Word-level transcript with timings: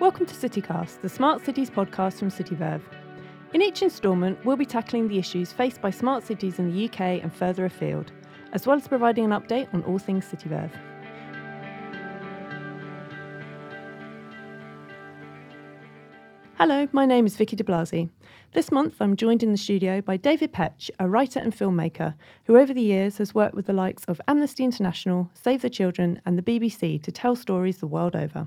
Welcome 0.00 0.26
to 0.26 0.34
CityCast, 0.34 1.00
the 1.00 1.08
Smart 1.08 1.44
Cities 1.44 1.70
podcast 1.70 2.20
from 2.20 2.30
CityVerve. 2.30 2.82
In 3.52 3.60
each 3.60 3.82
instalment, 3.82 4.38
we'll 4.44 4.54
be 4.56 4.64
tackling 4.64 5.08
the 5.08 5.18
issues 5.18 5.52
faced 5.52 5.80
by 5.80 5.90
smart 5.90 6.24
cities 6.24 6.60
in 6.60 6.70
the 6.70 6.84
UK 6.84 7.00
and 7.20 7.34
further 7.34 7.64
afield, 7.64 8.12
as 8.52 8.64
well 8.64 8.76
as 8.76 8.86
providing 8.86 9.24
an 9.24 9.32
update 9.32 9.66
on 9.74 9.82
all 9.82 9.98
things 9.98 10.24
CityVerve. 10.26 10.70
Hello, 16.58 16.86
my 16.92 17.04
name 17.04 17.26
is 17.26 17.36
Vicky 17.36 17.56
de 17.56 17.64
Blasi. 17.64 18.08
This 18.52 18.70
month 18.70 18.94
I'm 19.00 19.16
joined 19.16 19.42
in 19.42 19.50
the 19.50 19.58
studio 19.58 20.00
by 20.00 20.16
David 20.16 20.52
Petch, 20.52 20.90
a 21.00 21.08
writer 21.08 21.40
and 21.40 21.52
filmmaker 21.52 22.14
who 22.44 22.56
over 22.56 22.72
the 22.72 22.80
years 22.80 23.18
has 23.18 23.34
worked 23.34 23.56
with 23.56 23.66
the 23.66 23.72
likes 23.72 24.04
of 24.04 24.20
Amnesty 24.28 24.62
International, 24.62 25.28
Save 25.34 25.62
the 25.62 25.68
Children, 25.68 26.22
and 26.24 26.38
the 26.38 26.42
BBC 26.42 27.02
to 27.02 27.10
tell 27.10 27.34
stories 27.34 27.78
the 27.78 27.88
world 27.88 28.14
over. 28.14 28.46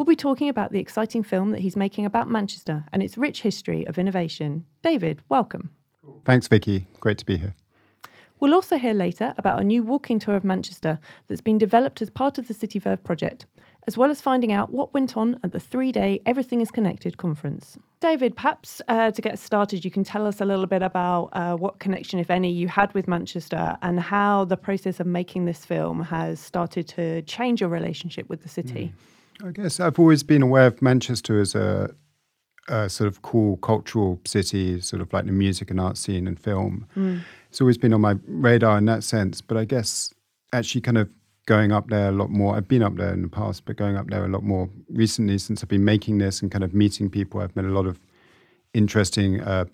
We'll 0.00 0.06
be 0.06 0.16
talking 0.16 0.48
about 0.48 0.72
the 0.72 0.78
exciting 0.78 1.22
film 1.22 1.50
that 1.50 1.60
he's 1.60 1.76
making 1.76 2.06
about 2.06 2.26
Manchester 2.26 2.86
and 2.90 3.02
its 3.02 3.18
rich 3.18 3.42
history 3.42 3.86
of 3.86 3.98
innovation. 3.98 4.64
David, 4.82 5.20
welcome. 5.28 5.72
Thanks, 6.24 6.48
Vicky. 6.48 6.86
Great 7.00 7.18
to 7.18 7.26
be 7.26 7.36
here. 7.36 7.54
We'll 8.40 8.54
also 8.54 8.78
hear 8.78 8.94
later 8.94 9.34
about 9.36 9.60
a 9.60 9.62
new 9.62 9.82
walking 9.82 10.18
tour 10.18 10.36
of 10.36 10.42
Manchester 10.42 10.98
that's 11.26 11.42
been 11.42 11.58
developed 11.58 12.00
as 12.00 12.08
part 12.08 12.38
of 12.38 12.48
the 12.48 12.54
CityVerve 12.54 13.04
project 13.04 13.44
as 13.86 13.98
well 13.98 14.10
as 14.10 14.22
finding 14.22 14.52
out 14.52 14.72
what 14.72 14.94
went 14.94 15.18
on 15.18 15.38
at 15.44 15.52
the 15.52 15.60
three 15.60 15.92
day 15.92 16.22
Everything 16.24 16.62
is 16.62 16.70
Connected 16.70 17.18
conference. 17.18 17.76
David, 18.00 18.36
perhaps 18.36 18.80
uh, 18.88 19.10
to 19.10 19.20
get 19.20 19.38
started, 19.38 19.84
you 19.84 19.90
can 19.90 20.04
tell 20.04 20.26
us 20.26 20.40
a 20.40 20.46
little 20.46 20.66
bit 20.66 20.82
about 20.82 21.28
uh, 21.34 21.56
what 21.56 21.78
connection, 21.78 22.18
if 22.18 22.30
any, 22.30 22.50
you 22.50 22.68
had 22.68 22.92
with 22.94 23.06
Manchester 23.06 23.76
and 23.82 24.00
how 24.00 24.46
the 24.46 24.56
process 24.56 24.98
of 24.98 25.06
making 25.06 25.44
this 25.44 25.66
film 25.66 26.02
has 26.04 26.40
started 26.40 26.88
to 26.88 27.20
change 27.22 27.60
your 27.60 27.68
relationship 27.68 28.30
with 28.30 28.42
the 28.42 28.48
city. 28.48 28.94
Mm. 28.94 29.19
I 29.44 29.50
guess 29.52 29.80
I've 29.80 29.98
always 29.98 30.22
been 30.22 30.42
aware 30.42 30.66
of 30.66 30.82
Manchester 30.82 31.40
as 31.40 31.54
a, 31.54 31.94
a, 32.68 32.88
sort 32.88 33.08
of 33.08 33.22
cool 33.22 33.56
cultural 33.58 34.20
city, 34.26 34.80
sort 34.80 35.02
of 35.02 35.12
like 35.12 35.26
the 35.26 35.32
music 35.32 35.70
and 35.70 35.80
art 35.80 35.96
scene 35.96 36.26
and 36.26 36.38
film. 36.38 36.86
Mm. 36.96 37.22
It's 37.48 37.60
always 37.60 37.78
been 37.78 37.92
on 37.92 38.00
my 38.00 38.16
radar 38.26 38.78
in 38.78 38.84
that 38.86 39.04
sense. 39.04 39.40
But 39.40 39.56
I 39.56 39.64
guess 39.64 40.12
actually 40.52 40.82
kind 40.82 40.98
of 40.98 41.08
going 41.46 41.72
up 41.72 41.88
there 41.88 42.08
a 42.08 42.12
lot 42.12 42.30
more. 42.30 42.54
I've 42.56 42.68
been 42.68 42.82
up 42.82 42.96
there 42.96 43.12
in 43.12 43.22
the 43.22 43.28
past, 43.28 43.64
but 43.64 43.76
going 43.76 43.96
up 43.96 44.08
there 44.08 44.24
a 44.24 44.28
lot 44.28 44.42
more 44.42 44.68
recently 44.88 45.38
since 45.38 45.62
I've 45.62 45.68
been 45.68 45.84
making 45.84 46.18
this 46.18 46.42
and 46.42 46.50
kind 46.50 46.64
of 46.64 46.74
meeting 46.74 47.10
people. 47.10 47.40
I've 47.40 47.56
met 47.56 47.64
a 47.64 47.68
lot 47.68 47.86
of 47.86 47.98
interesting 48.72 49.40
uh, 49.40 49.64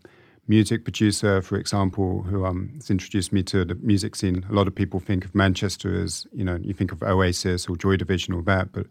music 0.48 0.84
producer, 0.84 1.42
for 1.42 1.56
example, 1.56 2.22
who 2.22 2.47
um, 2.47 2.70
has 2.77 2.89
introduced 2.89 3.33
me 3.33 3.42
to 3.42 3.64
the 3.64 3.75
music 3.77 4.14
scene. 4.14 4.47
A 4.48 4.53
lot 4.53 4.69
of 4.69 4.75
people 4.75 5.00
think 5.00 5.25
of 5.25 5.34
Manchester 5.34 6.00
as, 6.00 6.27
you 6.33 6.44
know, 6.44 6.56
you 6.62 6.72
think 6.72 6.92
of 6.92 7.03
Oasis 7.03 7.67
or 7.67 7.77
Joy 7.77 7.97
Division 7.97 8.33
or 8.33 8.42
that, 8.42 8.72
but 8.72 8.87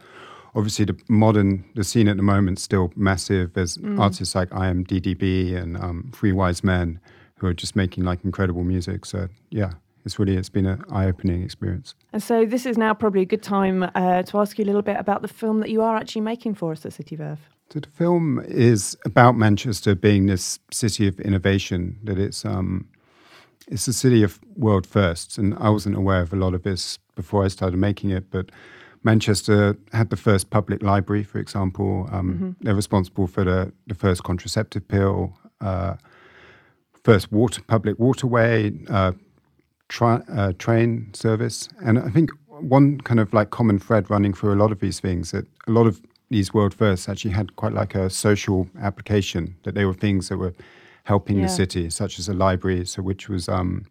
obviously 0.56 0.86
the 0.86 0.98
modern, 1.10 1.66
the 1.76 1.84
scene 1.84 2.08
at 2.08 2.18
the 2.18 2.24
moment 2.24 2.60
is 2.60 2.64
still 2.64 2.92
massive. 2.96 3.54
There's 3.54 3.78
mm. 3.78 4.00
artists 4.00 4.34
like 4.34 4.54
I 4.54 4.68
Am 4.68 4.86
DDB 4.86 5.56
and 5.56 5.78
um, 5.78 6.12
Three 6.16 6.32
Wise 6.32 6.64
Men 6.64 7.00
who 7.38 7.48
are 7.48 7.54
just 7.54 7.76
making 7.76 8.06
like 8.06 8.24
incredible 8.24 8.64
music. 8.64 9.06
So 9.06 9.28
yeah, 9.50 9.74
it's 10.06 10.18
really 10.18 10.38
it's 10.38 10.50
been 10.50 10.66
an 10.66 10.84
eye-opening 10.90 11.44
experience. 11.44 11.96
And 12.14 12.24
so 12.24 12.46
this 12.46 12.66
is 12.66 12.78
now 12.78 12.94
probably 12.94 13.22
a 13.22 13.26
good 13.26 13.44
time 13.44 13.84
uh, 13.96 14.24
to 14.24 14.38
ask 14.38 14.58
you 14.58 14.64
a 14.64 14.68
little 14.68 14.82
bit 14.82 14.98
about 14.98 15.22
the 15.22 15.28
film 15.28 15.60
that 15.60 15.70
you 15.70 15.82
are 15.82 15.98
actually 15.98 16.22
making 16.22 16.56
for 16.56 16.72
us 16.72 16.86
at 16.86 16.94
CityVerve. 16.94 17.40
So 17.72 17.80
the 17.80 17.90
film 17.90 18.44
is 18.48 18.96
about 19.06 19.36
Manchester 19.36 19.96
being 19.96 20.28
this 20.28 20.60
city 20.72 21.08
of 21.08 21.20
innovation. 21.20 21.98
That 22.04 22.18
it's 22.20 22.46
um, 22.46 22.88
it's 23.68 23.88
a 23.88 23.94
city 23.94 24.24
of 24.24 24.40
world 24.56 24.86
firsts, 24.86 25.38
and 25.38 25.56
I 25.56 25.70
wasn't 25.70 25.96
aware 25.96 26.22
of 26.22 26.32
a 26.32 26.36
lot 26.36 26.54
of 26.54 26.64
this 26.64 27.00
before 27.16 27.44
I 27.44 27.50
started 27.50 27.78
making 27.78 28.12
it, 28.12 28.32
but. 28.32 28.52
Manchester 29.06 29.78
had 29.94 30.10
the 30.10 30.18
first 30.18 30.50
public 30.50 30.82
library, 30.82 31.24
for 31.24 31.38
example. 31.38 32.10
Um, 32.12 32.34
mm-hmm. 32.34 32.50
They're 32.62 32.76
responsible 32.76 33.28
for 33.28 33.44
the, 33.44 33.72
the 33.86 33.94
first 33.94 34.24
contraceptive 34.24 34.88
pill, 34.88 35.38
uh, 35.62 35.96
first 37.04 37.32
water 37.32 37.62
public 37.62 38.00
waterway, 38.00 38.74
uh, 38.90 39.12
tra- 39.90 40.26
uh, 40.28 40.54
train 40.58 41.12
service. 41.14 41.70
And 41.86 42.00
I 42.00 42.10
think 42.10 42.32
one 42.48 43.00
kind 43.02 43.20
of 43.20 43.32
like 43.32 43.52
common 43.52 43.78
thread 43.78 44.10
running 44.10 44.34
through 44.34 44.54
a 44.54 44.60
lot 44.64 44.72
of 44.72 44.80
these 44.80 45.00
things 45.00 45.30
that 45.32 45.46
a 45.68 45.72
lot 45.72 45.86
of 45.86 46.02
these 46.32 46.52
world 46.52 46.74
firsts 46.74 47.08
actually 47.08 47.32
had 47.32 47.56
quite 47.58 47.74
like 47.74 47.94
a 47.94 48.10
social 48.10 48.68
application 48.82 49.56
that 49.64 49.76
they 49.76 49.86
were 49.86 49.94
things 49.94 50.30
that 50.30 50.38
were 50.38 50.56
helping 51.04 51.38
yeah. 51.38 51.44
the 51.44 51.50
city, 51.50 51.92
such 51.92 52.18
as 52.18 52.28
a 52.28 52.34
library, 52.34 52.84
so 52.86 53.04
which 53.04 53.30
was 53.30 53.48
um, 53.48 53.86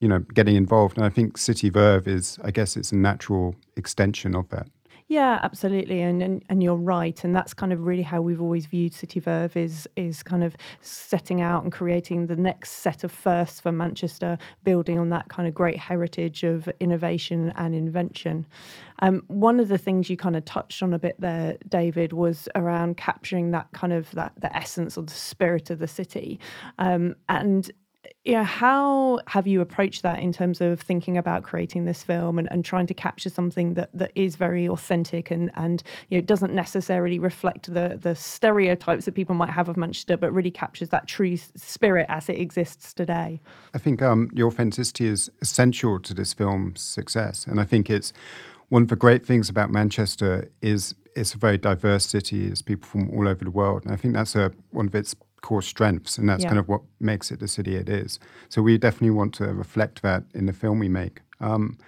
you 0.00 0.08
know 0.08 0.20
getting 0.34 0.56
involved. 0.56 0.96
And 0.96 1.06
I 1.06 1.10
think 1.10 1.38
CityVerve 1.38 2.06
is, 2.06 2.38
I 2.42 2.50
guess, 2.50 2.76
it's 2.76 2.92
a 2.92 2.96
natural 2.96 3.54
extension 3.76 4.34
of 4.34 4.48
that. 4.50 4.68
Yeah, 5.08 5.38
absolutely, 5.44 6.02
and, 6.02 6.20
and 6.20 6.44
and 6.48 6.64
you're 6.64 6.74
right, 6.74 7.22
and 7.22 7.34
that's 7.34 7.54
kind 7.54 7.72
of 7.72 7.86
really 7.86 8.02
how 8.02 8.20
we've 8.20 8.42
always 8.42 8.66
viewed 8.66 8.92
CityVerve 8.92 9.56
is 9.56 9.88
is 9.94 10.24
kind 10.24 10.42
of 10.42 10.56
setting 10.80 11.40
out 11.40 11.62
and 11.62 11.70
creating 11.70 12.26
the 12.26 12.34
next 12.34 12.72
set 12.72 13.04
of 13.04 13.12
firsts 13.12 13.60
for 13.60 13.70
Manchester, 13.70 14.36
building 14.64 14.98
on 14.98 15.10
that 15.10 15.28
kind 15.28 15.46
of 15.46 15.54
great 15.54 15.78
heritage 15.78 16.42
of 16.42 16.68
innovation 16.80 17.52
and 17.54 17.72
invention. 17.72 18.46
Um, 18.98 19.22
one 19.28 19.60
of 19.60 19.68
the 19.68 19.78
things 19.78 20.10
you 20.10 20.16
kind 20.16 20.34
of 20.34 20.44
touched 20.44 20.82
on 20.82 20.92
a 20.92 20.98
bit 20.98 21.14
there, 21.20 21.56
David, 21.68 22.12
was 22.12 22.48
around 22.56 22.96
capturing 22.96 23.52
that 23.52 23.68
kind 23.72 23.92
of 23.92 24.10
that 24.10 24.32
the 24.40 24.54
essence 24.56 24.98
or 24.98 25.04
the 25.04 25.12
spirit 25.12 25.70
of 25.70 25.78
the 25.78 25.86
city, 25.86 26.40
um, 26.80 27.14
and 27.28 27.70
yeah, 28.26 28.42
how 28.42 29.20
have 29.28 29.46
you 29.46 29.60
approached 29.60 30.02
that 30.02 30.18
in 30.18 30.32
terms 30.32 30.60
of 30.60 30.80
thinking 30.80 31.16
about 31.16 31.44
creating 31.44 31.84
this 31.84 32.02
film 32.02 32.40
and, 32.40 32.50
and 32.50 32.64
trying 32.64 32.88
to 32.88 32.94
capture 32.94 33.30
something 33.30 33.74
that, 33.74 33.88
that 33.94 34.10
is 34.16 34.34
very 34.34 34.68
authentic 34.68 35.30
and, 35.30 35.52
and 35.54 35.84
you 36.08 36.18
know 36.18 36.22
doesn't 36.22 36.52
necessarily 36.52 37.20
reflect 37.20 37.72
the 37.72 37.96
the 38.02 38.16
stereotypes 38.16 39.04
that 39.04 39.12
people 39.12 39.36
might 39.36 39.50
have 39.50 39.68
of 39.68 39.76
Manchester, 39.76 40.16
but 40.16 40.32
really 40.32 40.50
captures 40.50 40.88
that 40.88 41.06
true 41.06 41.36
spirit 41.36 42.06
as 42.08 42.28
it 42.28 42.38
exists 42.38 42.92
today? 42.92 43.40
I 43.74 43.78
think 43.78 44.02
um, 44.02 44.28
the 44.34 44.42
authenticity 44.42 45.06
is 45.06 45.30
essential 45.40 46.00
to 46.00 46.12
this 46.12 46.34
film's 46.34 46.80
success, 46.80 47.46
and 47.46 47.60
I 47.60 47.64
think 47.64 47.88
it's 47.88 48.12
one 48.70 48.82
of 48.82 48.88
the 48.88 48.96
great 48.96 49.24
things 49.24 49.48
about 49.48 49.70
Manchester 49.70 50.50
is 50.60 50.96
it's 51.14 51.32
a 51.32 51.38
very 51.38 51.58
diverse 51.58 52.06
city. 52.06 52.48
It's 52.48 52.60
people 52.60 52.88
from 52.88 53.08
all 53.10 53.28
over 53.28 53.44
the 53.44 53.52
world, 53.52 53.84
and 53.84 53.92
I 53.92 53.96
think 53.96 54.14
that's 54.14 54.34
a 54.34 54.50
one 54.72 54.88
of 54.88 54.94
its 54.96 55.14
core 55.46 55.62
strengths, 55.62 56.18
and 56.18 56.28
that's 56.28 56.42
yeah. 56.42 56.48
kind 56.48 56.58
of 56.58 56.66
what 56.68 56.82
makes 56.98 57.30
it 57.30 57.38
the 57.38 57.46
city 57.46 57.76
it 57.76 57.88
is. 57.88 58.18
So 58.48 58.62
we 58.62 58.78
definitely 58.78 59.16
want 59.20 59.32
to 59.34 59.46
reflect 59.54 60.02
that 60.02 60.24
in 60.34 60.46
the 60.46 60.52
film 60.52 60.80
we 60.80 60.88
make. 60.88 61.20
Um, 61.40 61.78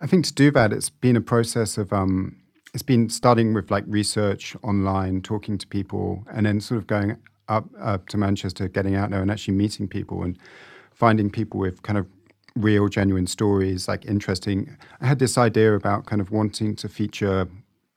I 0.00 0.06
think 0.06 0.24
to 0.24 0.32
do 0.32 0.50
that, 0.52 0.72
it's 0.72 0.88
been 0.88 1.14
a 1.14 1.20
process 1.20 1.76
of 1.76 1.92
um, 1.92 2.36
it's 2.72 2.82
been 2.82 3.10
starting 3.10 3.52
with 3.52 3.70
like 3.70 3.84
research 3.86 4.56
online, 4.62 5.20
talking 5.20 5.58
to 5.58 5.66
people, 5.66 6.24
and 6.32 6.46
then 6.46 6.62
sort 6.62 6.78
of 6.78 6.86
going 6.86 7.18
up 7.48 7.66
up 7.78 8.08
to 8.08 8.16
Manchester, 8.16 8.68
getting 8.68 8.94
out 8.94 9.10
there 9.10 9.20
and 9.20 9.30
actually 9.30 9.56
meeting 9.64 9.86
people 9.86 10.22
and 10.22 10.38
finding 10.90 11.28
people 11.28 11.60
with 11.60 11.82
kind 11.82 11.98
of 11.98 12.06
real, 12.56 12.88
genuine 12.88 13.26
stories, 13.26 13.86
like 13.86 14.06
interesting. 14.06 14.78
I 15.02 15.06
had 15.06 15.18
this 15.18 15.36
idea 15.36 15.74
about 15.74 16.06
kind 16.06 16.22
of 16.22 16.30
wanting 16.30 16.74
to 16.76 16.88
feature 16.88 17.48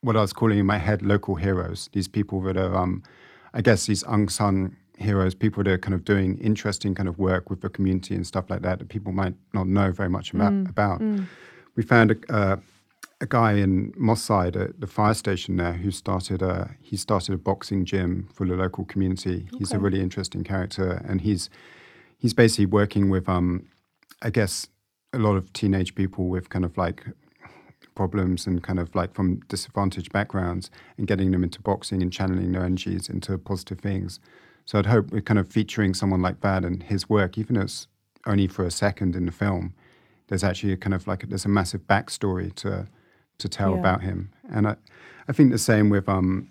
what 0.01 0.17
I 0.17 0.21
was 0.21 0.33
calling 0.33 0.59
in 0.59 0.65
my 0.65 0.79
head 0.79 1.01
local 1.01 1.35
heroes. 1.35 1.89
These 1.93 2.09
people 2.09 2.41
that 2.41 2.57
are, 2.57 2.75
um, 2.75 3.03
I 3.53 3.61
guess, 3.61 3.85
these 3.85 4.03
unsung 4.03 4.75
heroes, 5.01 5.35
people 5.35 5.63
that 5.63 5.71
are 5.71 5.77
kind 5.77 5.93
of 5.93 6.05
doing 6.05 6.37
interesting 6.39 6.95
kind 6.95 7.09
of 7.09 7.17
work 7.17 7.49
with 7.49 7.61
the 7.61 7.69
community 7.69 8.15
and 8.15 8.25
stuff 8.25 8.49
like 8.49 8.61
that 8.61 8.79
that 8.79 8.89
people 8.89 9.11
might 9.11 9.33
not 9.53 9.67
know 9.67 9.91
very 9.91 10.09
much 10.09 10.33
about. 10.33 10.51
Mm, 10.51 10.69
about. 10.69 10.99
Mm. 10.99 11.27
We 11.75 11.83
found 11.83 12.11
a, 12.11 12.33
uh, 12.33 12.57
a 13.21 13.27
guy 13.27 13.53
in 13.53 13.93
Moss 13.95 14.21
Side 14.23 14.55
at 14.55 14.79
the 14.79 14.87
fire 14.87 15.13
station 15.13 15.57
there 15.57 15.73
who 15.73 15.91
started 15.91 16.41
a 16.41 16.71
he 16.81 16.97
started 16.97 17.33
a 17.33 17.37
boxing 17.37 17.85
gym 17.85 18.27
for 18.33 18.45
the 18.47 18.55
local 18.55 18.85
community. 18.85 19.47
Okay. 19.47 19.57
He's 19.59 19.71
a 19.71 19.79
really 19.79 20.01
interesting 20.01 20.43
character, 20.43 21.03
and 21.07 21.21
he's 21.21 21.49
he's 22.17 22.33
basically 22.33 22.65
working 22.65 23.09
with 23.09 23.29
um, 23.29 23.67
I 24.21 24.29
guess 24.29 24.67
a 25.13 25.19
lot 25.19 25.35
of 25.35 25.51
teenage 25.53 25.93
people 25.95 26.27
with 26.27 26.49
kind 26.49 26.65
of 26.65 26.77
like 26.77 27.05
problems 27.95 28.47
and 28.47 28.63
kind 28.63 28.79
of 28.79 28.95
like 28.95 29.13
from 29.13 29.41
disadvantaged 29.47 30.11
backgrounds 30.11 30.71
and 30.97 31.07
getting 31.07 31.31
them 31.31 31.43
into 31.43 31.61
boxing 31.61 32.01
and 32.01 32.11
channeling 32.11 32.51
their 32.53 32.63
energies 32.63 33.09
into 33.09 33.37
positive 33.37 33.79
things. 33.79 34.19
So 34.65 34.79
I'd 34.79 34.85
hope 34.85 35.11
we're 35.11 35.21
kind 35.21 35.39
of 35.39 35.47
featuring 35.47 35.93
someone 35.93 36.21
like 36.21 36.41
that 36.41 36.63
and 36.63 36.83
his 36.83 37.09
work, 37.09 37.37
even 37.37 37.55
if 37.55 37.63
it's 37.63 37.87
only 38.25 38.47
for 38.47 38.65
a 38.65 38.71
second 38.71 39.15
in 39.15 39.25
the 39.25 39.31
film. 39.31 39.73
There's 40.27 40.43
actually 40.43 40.73
a 40.73 40.77
kind 40.77 40.93
of 40.93 41.07
like 41.07 41.23
a, 41.23 41.27
there's 41.27 41.45
a 41.45 41.49
massive 41.49 41.81
backstory 41.87 42.53
to 42.55 42.87
to 43.37 43.49
tell 43.49 43.71
yeah. 43.71 43.79
about 43.79 44.01
him, 44.01 44.31
and 44.51 44.67
I, 44.67 44.75
I 45.27 45.33
think 45.33 45.51
the 45.51 45.57
same 45.57 45.89
with 45.89 46.07
um, 46.07 46.49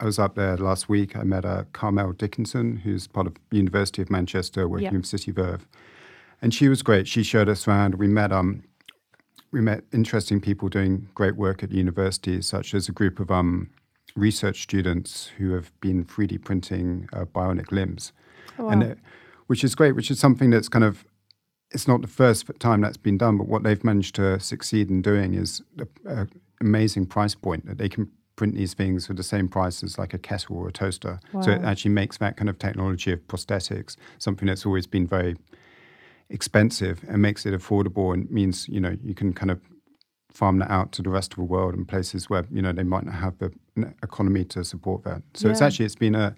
I 0.00 0.04
was 0.04 0.18
up 0.18 0.34
there 0.34 0.56
last 0.56 0.88
week. 0.88 1.16
I 1.16 1.22
met 1.22 1.44
uh, 1.44 1.64
Carmel 1.72 2.12
Dickinson, 2.12 2.78
who's 2.78 3.06
part 3.06 3.26
of 3.26 3.36
University 3.50 4.02
of 4.02 4.10
Manchester, 4.10 4.68
working 4.68 4.94
with 4.94 5.04
CityVerve, 5.04 5.60
and 6.42 6.52
she 6.52 6.68
was 6.68 6.82
great. 6.82 7.06
She 7.06 7.22
showed 7.22 7.48
us 7.48 7.68
around. 7.68 7.94
We 7.94 8.08
met 8.08 8.32
um, 8.32 8.64
we 9.52 9.60
met 9.60 9.84
interesting 9.92 10.40
people 10.40 10.68
doing 10.68 11.08
great 11.14 11.36
work 11.36 11.62
at 11.62 11.70
universities, 11.70 12.46
such 12.46 12.74
as 12.74 12.88
a 12.88 12.92
group 12.92 13.20
of 13.20 13.30
um, 13.30 13.70
research 14.16 14.62
students 14.62 15.30
who 15.38 15.52
have 15.52 15.72
been 15.80 16.04
3D 16.04 16.42
printing 16.44 17.08
uh, 17.12 17.24
bionic 17.24 17.70
limbs, 17.72 18.12
oh, 18.58 18.64
wow. 18.64 18.70
and 18.70 18.82
it, 18.82 18.98
which 19.46 19.64
is 19.64 19.74
great. 19.74 19.92
Which 19.92 20.10
is 20.10 20.18
something 20.18 20.50
that's 20.50 20.68
kind 20.68 20.84
of 20.84 21.04
it's 21.70 21.86
not 21.86 22.02
the 22.02 22.08
first 22.08 22.50
time 22.58 22.80
that's 22.80 22.96
been 22.96 23.18
done, 23.18 23.38
but 23.38 23.46
what 23.46 23.62
they've 23.62 23.84
managed 23.84 24.16
to 24.16 24.40
succeed 24.40 24.90
in 24.90 25.02
doing 25.02 25.34
is 25.34 25.62
an 26.04 26.28
amazing 26.60 27.06
price 27.06 27.34
point 27.34 27.66
that 27.66 27.78
they 27.78 27.88
can 27.88 28.10
print 28.34 28.54
these 28.54 28.74
things 28.74 29.06
for 29.06 29.14
the 29.14 29.22
same 29.22 29.48
price 29.48 29.82
as 29.84 29.98
like 29.98 30.14
a 30.14 30.18
kettle 30.18 30.56
or 30.56 30.68
a 30.68 30.72
toaster. 30.72 31.20
Wow. 31.32 31.42
So 31.42 31.50
it 31.52 31.62
actually 31.62 31.92
makes 31.92 32.18
that 32.18 32.36
kind 32.36 32.48
of 32.48 32.58
technology 32.58 33.12
of 33.12 33.20
prosthetics 33.28 33.96
something 34.18 34.46
that's 34.46 34.64
always 34.66 34.86
been 34.86 35.06
very 35.06 35.36
expensive 36.30 37.04
and 37.08 37.20
makes 37.20 37.44
it 37.44 37.52
affordable 37.52 38.14
and 38.14 38.30
means 38.30 38.68
you 38.68 38.80
know 38.80 38.96
you 39.02 39.14
can 39.14 39.32
kind 39.32 39.50
of 39.50 39.60
farm 40.30 40.58
that 40.60 40.70
out 40.70 40.92
to 40.92 41.02
the 41.02 41.10
rest 41.10 41.32
of 41.32 41.36
the 41.36 41.44
world 41.44 41.74
and 41.74 41.86
places 41.88 42.30
where 42.30 42.46
you 42.50 42.62
know 42.62 42.72
they 42.72 42.84
might 42.84 43.04
not 43.04 43.14
have 43.14 43.36
the 43.38 43.52
economy 44.02 44.44
to 44.44 44.64
support 44.64 45.04
that. 45.04 45.22
So 45.34 45.48
yeah. 45.48 45.52
it's 45.52 45.62
actually 45.62 45.86
it's 45.86 45.94
been 45.96 46.14
a 46.14 46.34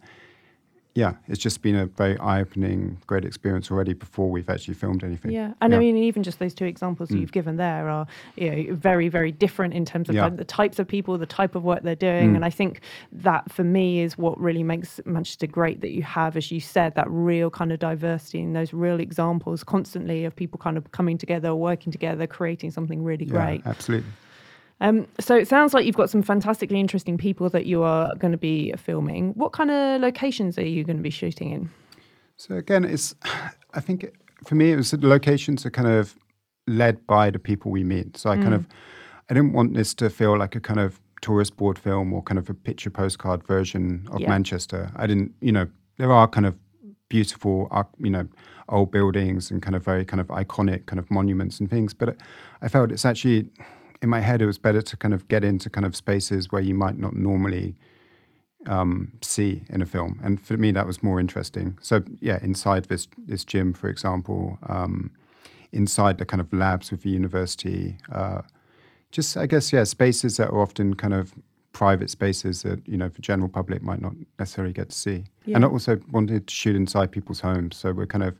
yeah, 0.94 1.14
it's 1.26 1.38
just 1.38 1.62
been 1.62 1.74
a 1.74 1.86
very 1.86 2.18
eye-opening, 2.18 3.00
great 3.06 3.24
experience 3.24 3.70
already 3.70 3.94
before 3.94 4.30
we've 4.30 4.50
actually 4.50 4.74
filmed 4.74 5.02
anything. 5.02 5.30
Yeah, 5.30 5.54
and 5.62 5.72
yeah. 5.72 5.78
I 5.78 5.80
mean, 5.80 5.96
even 5.96 6.22
just 6.22 6.38
those 6.38 6.52
two 6.52 6.66
examples 6.66 7.08
mm. 7.08 7.18
you've 7.18 7.32
given 7.32 7.56
there 7.56 7.88
are 7.88 8.06
you 8.36 8.50
know, 8.50 8.74
very, 8.74 9.08
very 9.08 9.32
different 9.32 9.72
in 9.72 9.86
terms 9.86 10.10
of 10.10 10.14
yeah. 10.14 10.28
the 10.28 10.44
types 10.44 10.78
of 10.78 10.86
people, 10.86 11.16
the 11.16 11.24
type 11.24 11.54
of 11.54 11.62
work 11.64 11.82
they're 11.82 11.94
doing, 11.94 12.32
mm. 12.32 12.36
and 12.36 12.44
I 12.44 12.50
think 12.50 12.80
that 13.10 13.50
for 13.50 13.64
me 13.64 14.00
is 14.00 14.18
what 14.18 14.38
really 14.38 14.62
makes 14.62 15.00
Manchester 15.06 15.46
great. 15.46 15.80
That 15.80 15.92
you 15.92 16.02
have, 16.02 16.36
as 16.36 16.52
you 16.52 16.60
said, 16.60 16.94
that 16.96 17.08
real 17.08 17.48
kind 17.48 17.72
of 17.72 17.78
diversity 17.78 18.42
and 18.42 18.54
those 18.54 18.74
real 18.74 19.00
examples 19.00 19.64
constantly 19.64 20.26
of 20.26 20.36
people 20.36 20.58
kind 20.58 20.76
of 20.76 20.90
coming 20.92 21.16
together, 21.16 21.54
working 21.54 21.90
together, 21.90 22.26
creating 22.26 22.70
something 22.70 23.02
really 23.02 23.24
yeah, 23.24 23.32
great. 23.32 23.62
Absolutely. 23.64 24.10
Um, 24.82 25.06
so 25.20 25.36
it 25.36 25.46
sounds 25.46 25.74
like 25.74 25.86
you've 25.86 25.96
got 25.96 26.10
some 26.10 26.22
fantastically 26.22 26.80
interesting 26.80 27.16
people 27.16 27.48
that 27.50 27.66
you 27.66 27.84
are 27.84 28.12
going 28.16 28.32
to 28.32 28.38
be 28.38 28.72
filming. 28.76 29.32
What 29.34 29.52
kind 29.52 29.70
of 29.70 30.00
locations 30.00 30.58
are 30.58 30.66
you 30.66 30.82
going 30.82 30.96
to 30.96 31.02
be 31.02 31.10
shooting 31.10 31.50
in? 31.50 31.70
So 32.36 32.56
again, 32.56 32.84
it's 32.84 33.14
I 33.74 33.80
think 33.80 34.12
for 34.44 34.56
me 34.56 34.72
it 34.72 34.76
was 34.76 34.90
the 34.90 35.06
locations 35.06 35.64
are 35.64 35.70
kind 35.70 35.86
of 35.86 36.16
led 36.66 37.06
by 37.06 37.30
the 37.30 37.38
people 37.38 37.70
we 37.70 37.84
meet. 37.84 38.16
So 38.16 38.30
I 38.30 38.36
mm. 38.36 38.42
kind 38.42 38.54
of 38.54 38.66
I 39.30 39.34
didn't 39.34 39.52
want 39.52 39.74
this 39.74 39.94
to 39.94 40.10
feel 40.10 40.36
like 40.36 40.56
a 40.56 40.60
kind 40.60 40.80
of 40.80 41.00
tourist 41.20 41.56
board 41.56 41.78
film 41.78 42.12
or 42.12 42.20
kind 42.20 42.38
of 42.38 42.50
a 42.50 42.54
picture 42.54 42.90
postcard 42.90 43.46
version 43.46 44.08
of 44.10 44.20
yeah. 44.20 44.28
Manchester. 44.28 44.90
I 44.96 45.06
didn't, 45.06 45.32
you 45.40 45.52
know, 45.52 45.68
there 45.96 46.10
are 46.10 46.26
kind 46.26 46.44
of 46.44 46.56
beautiful, 47.08 47.68
you 47.98 48.10
know, 48.10 48.26
old 48.68 48.90
buildings 48.90 49.48
and 49.48 49.62
kind 49.62 49.76
of 49.76 49.84
very 49.84 50.04
kind 50.04 50.20
of 50.20 50.26
iconic 50.26 50.86
kind 50.86 50.98
of 50.98 51.08
monuments 51.08 51.60
and 51.60 51.70
things, 51.70 51.94
but 51.94 52.16
I 52.62 52.68
felt 52.68 52.90
it's 52.90 53.04
actually 53.04 53.48
in 54.02 54.08
my 54.08 54.20
head, 54.20 54.42
it 54.42 54.46
was 54.46 54.58
better 54.58 54.82
to 54.82 54.96
kind 54.96 55.14
of 55.14 55.26
get 55.28 55.44
into 55.44 55.70
kind 55.70 55.86
of 55.86 55.96
spaces 55.96 56.50
where 56.50 56.60
you 56.60 56.74
might 56.74 56.98
not 56.98 57.14
normally 57.14 57.76
um, 58.66 59.12
see 59.22 59.62
in 59.70 59.80
a 59.80 59.86
film. 59.86 60.20
And 60.22 60.40
for 60.40 60.56
me, 60.56 60.72
that 60.72 60.86
was 60.86 61.02
more 61.02 61.20
interesting. 61.20 61.78
So 61.80 62.02
yeah, 62.20 62.38
inside 62.42 62.86
this 62.86 63.08
this 63.16 63.44
gym, 63.44 63.72
for 63.72 63.88
example, 63.88 64.58
um, 64.68 65.10
inside 65.72 66.18
the 66.18 66.24
kind 66.24 66.40
of 66.40 66.52
labs 66.52 66.90
with 66.90 67.02
the 67.02 67.10
university, 67.10 67.96
uh, 68.12 68.42
just 69.10 69.36
I 69.36 69.46
guess 69.46 69.72
yeah, 69.72 69.84
spaces 69.84 70.36
that 70.36 70.48
are 70.48 70.60
often 70.60 70.94
kind 70.94 71.14
of 71.14 71.32
private 71.72 72.10
spaces 72.10 72.62
that 72.62 72.86
you 72.86 72.96
know 72.96 73.08
the 73.08 73.22
general 73.22 73.48
public 73.48 73.82
might 73.82 74.00
not 74.00 74.12
necessarily 74.38 74.72
get 74.72 74.90
to 74.90 74.96
see. 74.96 75.24
Yeah. 75.44 75.56
And 75.56 75.64
I 75.64 75.68
also 75.68 75.98
wanted 76.10 76.46
to 76.48 76.54
shoot 76.54 76.76
inside 76.76 77.12
people's 77.12 77.40
homes, 77.40 77.76
so 77.76 77.92
we're 77.92 78.06
kind 78.06 78.24
of 78.24 78.36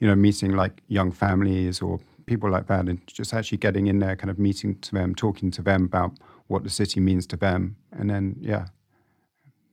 you 0.00 0.06
know 0.06 0.14
meeting 0.14 0.52
like 0.52 0.82
young 0.88 1.12
families 1.12 1.82
or 1.82 1.98
people 2.28 2.50
like 2.50 2.66
that 2.68 2.88
and 2.88 3.04
just 3.06 3.34
actually 3.34 3.58
getting 3.58 3.86
in 3.88 3.98
there, 3.98 4.14
kind 4.14 4.30
of 4.30 4.38
meeting 4.38 4.78
to 4.80 4.92
them, 4.92 5.14
talking 5.14 5.50
to 5.52 5.62
them 5.62 5.84
about 5.84 6.12
what 6.46 6.62
the 6.62 6.70
city 6.70 7.00
means 7.00 7.26
to 7.26 7.36
them. 7.36 7.76
And 7.92 8.08
then, 8.08 8.36
yeah. 8.40 8.66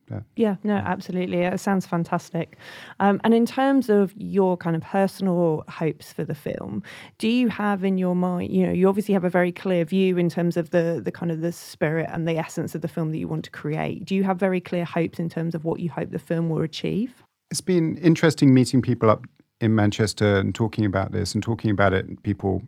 Yeah. 0.08 0.20
yeah, 0.36 0.56
no, 0.62 0.74
absolutely. 0.74 1.42
It 1.42 1.58
sounds 1.58 1.84
fantastic. 1.84 2.56
Um, 3.00 3.20
and 3.24 3.34
in 3.34 3.44
terms 3.44 3.88
of 3.88 4.14
your 4.16 4.56
kind 4.56 4.76
of 4.76 4.82
personal 4.82 5.64
hopes 5.68 6.12
for 6.12 6.22
the 6.24 6.34
film, 6.34 6.84
do 7.18 7.26
you 7.26 7.48
have 7.48 7.82
in 7.82 7.98
your 7.98 8.14
mind, 8.14 8.52
you 8.52 8.64
know, 8.64 8.72
you 8.72 8.88
obviously 8.88 9.14
have 9.14 9.24
a 9.24 9.30
very 9.30 9.50
clear 9.50 9.84
view 9.84 10.16
in 10.16 10.28
terms 10.28 10.56
of 10.56 10.70
the 10.70 11.00
the 11.04 11.10
kind 11.10 11.32
of 11.32 11.40
the 11.40 11.50
spirit 11.50 12.08
and 12.12 12.28
the 12.28 12.38
essence 12.38 12.76
of 12.76 12.82
the 12.82 12.88
film 12.88 13.10
that 13.10 13.18
you 13.18 13.26
want 13.26 13.44
to 13.46 13.50
create. 13.50 14.04
Do 14.04 14.14
you 14.14 14.22
have 14.22 14.38
very 14.38 14.60
clear 14.60 14.84
hopes 14.84 15.18
in 15.18 15.28
terms 15.28 15.56
of 15.56 15.64
what 15.64 15.80
you 15.80 15.90
hope 15.90 16.10
the 16.10 16.20
film 16.20 16.50
will 16.50 16.62
achieve? 16.62 17.24
It's 17.50 17.60
been 17.60 17.96
interesting 17.96 18.54
meeting 18.54 18.82
people 18.82 19.10
up 19.10 19.26
in 19.60 19.74
Manchester 19.74 20.36
and 20.36 20.54
talking 20.54 20.84
about 20.84 21.12
this 21.12 21.34
and 21.34 21.42
talking 21.42 21.70
about 21.70 21.92
it 21.92 22.22
people 22.22 22.62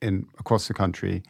in 0.00 0.26
across 0.38 0.68
the 0.68 0.74
country. 0.74 1.22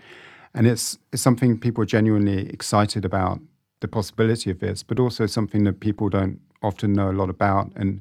And 0.55 0.67
it's, 0.67 0.99
it's 1.13 1.23
something 1.23 1.59
people 1.59 1.83
are 1.83 1.87
genuinely 1.87 2.49
excited 2.51 3.05
about 3.05 3.41
the 3.81 3.89
possibility 3.89 4.51
of 4.51 4.61
this, 4.61 4.83
but 4.83 4.99
also 4.99 5.27
something 5.27 5.65
that 5.65 5.81
people 5.81 6.09
don't 6.09 6.41
often 6.63 6.93
know 6.93 7.11
a 7.11 7.13
lot 7.13 7.31
about. 7.31 7.73
And 7.77 8.01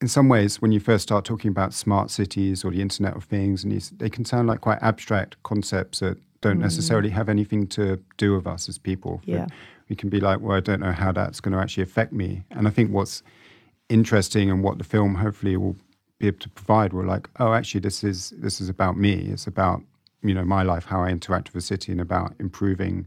in 0.00 0.08
some 0.08 0.28
ways, 0.28 0.60
when 0.60 0.72
you 0.72 0.80
first 0.80 1.04
start 1.04 1.24
talking 1.24 1.48
about 1.48 1.72
smart 1.72 2.10
cities 2.10 2.64
or 2.64 2.70
the 2.70 2.82
Internet 2.82 3.16
of 3.16 3.24
Things, 3.24 3.64
and 3.64 3.72
you, 3.72 3.80
they 3.96 4.10
can 4.10 4.24
sound 4.24 4.48
like 4.48 4.60
quite 4.60 4.78
abstract 4.82 5.42
concepts 5.44 6.00
that 6.00 6.18
don't 6.40 6.58
mm. 6.58 6.62
necessarily 6.62 7.08
have 7.10 7.28
anything 7.28 7.66
to 7.68 7.98
do 8.18 8.34
with 8.34 8.46
us 8.46 8.68
as 8.68 8.76
people. 8.76 9.22
Yeah. 9.24 9.46
We 9.88 9.96
can 9.96 10.10
be 10.10 10.20
like, 10.20 10.40
well, 10.40 10.56
I 10.56 10.60
don't 10.60 10.80
know 10.80 10.92
how 10.92 11.12
that's 11.12 11.40
going 11.40 11.52
to 11.52 11.58
actually 11.58 11.84
affect 11.84 12.12
me. 12.12 12.44
And 12.50 12.66
I 12.66 12.70
think 12.70 12.90
what's 12.90 13.22
interesting 13.88 14.50
and 14.50 14.62
what 14.62 14.78
the 14.78 14.84
film 14.84 15.14
hopefully 15.14 15.56
will 15.56 15.76
be 16.18 16.28
able 16.28 16.38
to 16.38 16.48
provide 16.50 16.92
were 16.92 17.04
like, 17.04 17.28
oh, 17.40 17.52
actually, 17.52 17.80
this 17.80 18.04
is 18.04 18.32
this 18.38 18.60
is 18.60 18.68
about 18.68 18.96
me. 18.96 19.14
It's 19.32 19.46
about 19.46 19.82
you 20.22 20.34
know 20.34 20.44
my 20.44 20.62
life, 20.62 20.84
how 20.86 21.02
I 21.02 21.10
interact 21.10 21.48
with 21.48 21.62
the 21.62 21.66
city, 21.66 21.92
and 21.92 22.00
about 22.00 22.34
improving 22.38 23.06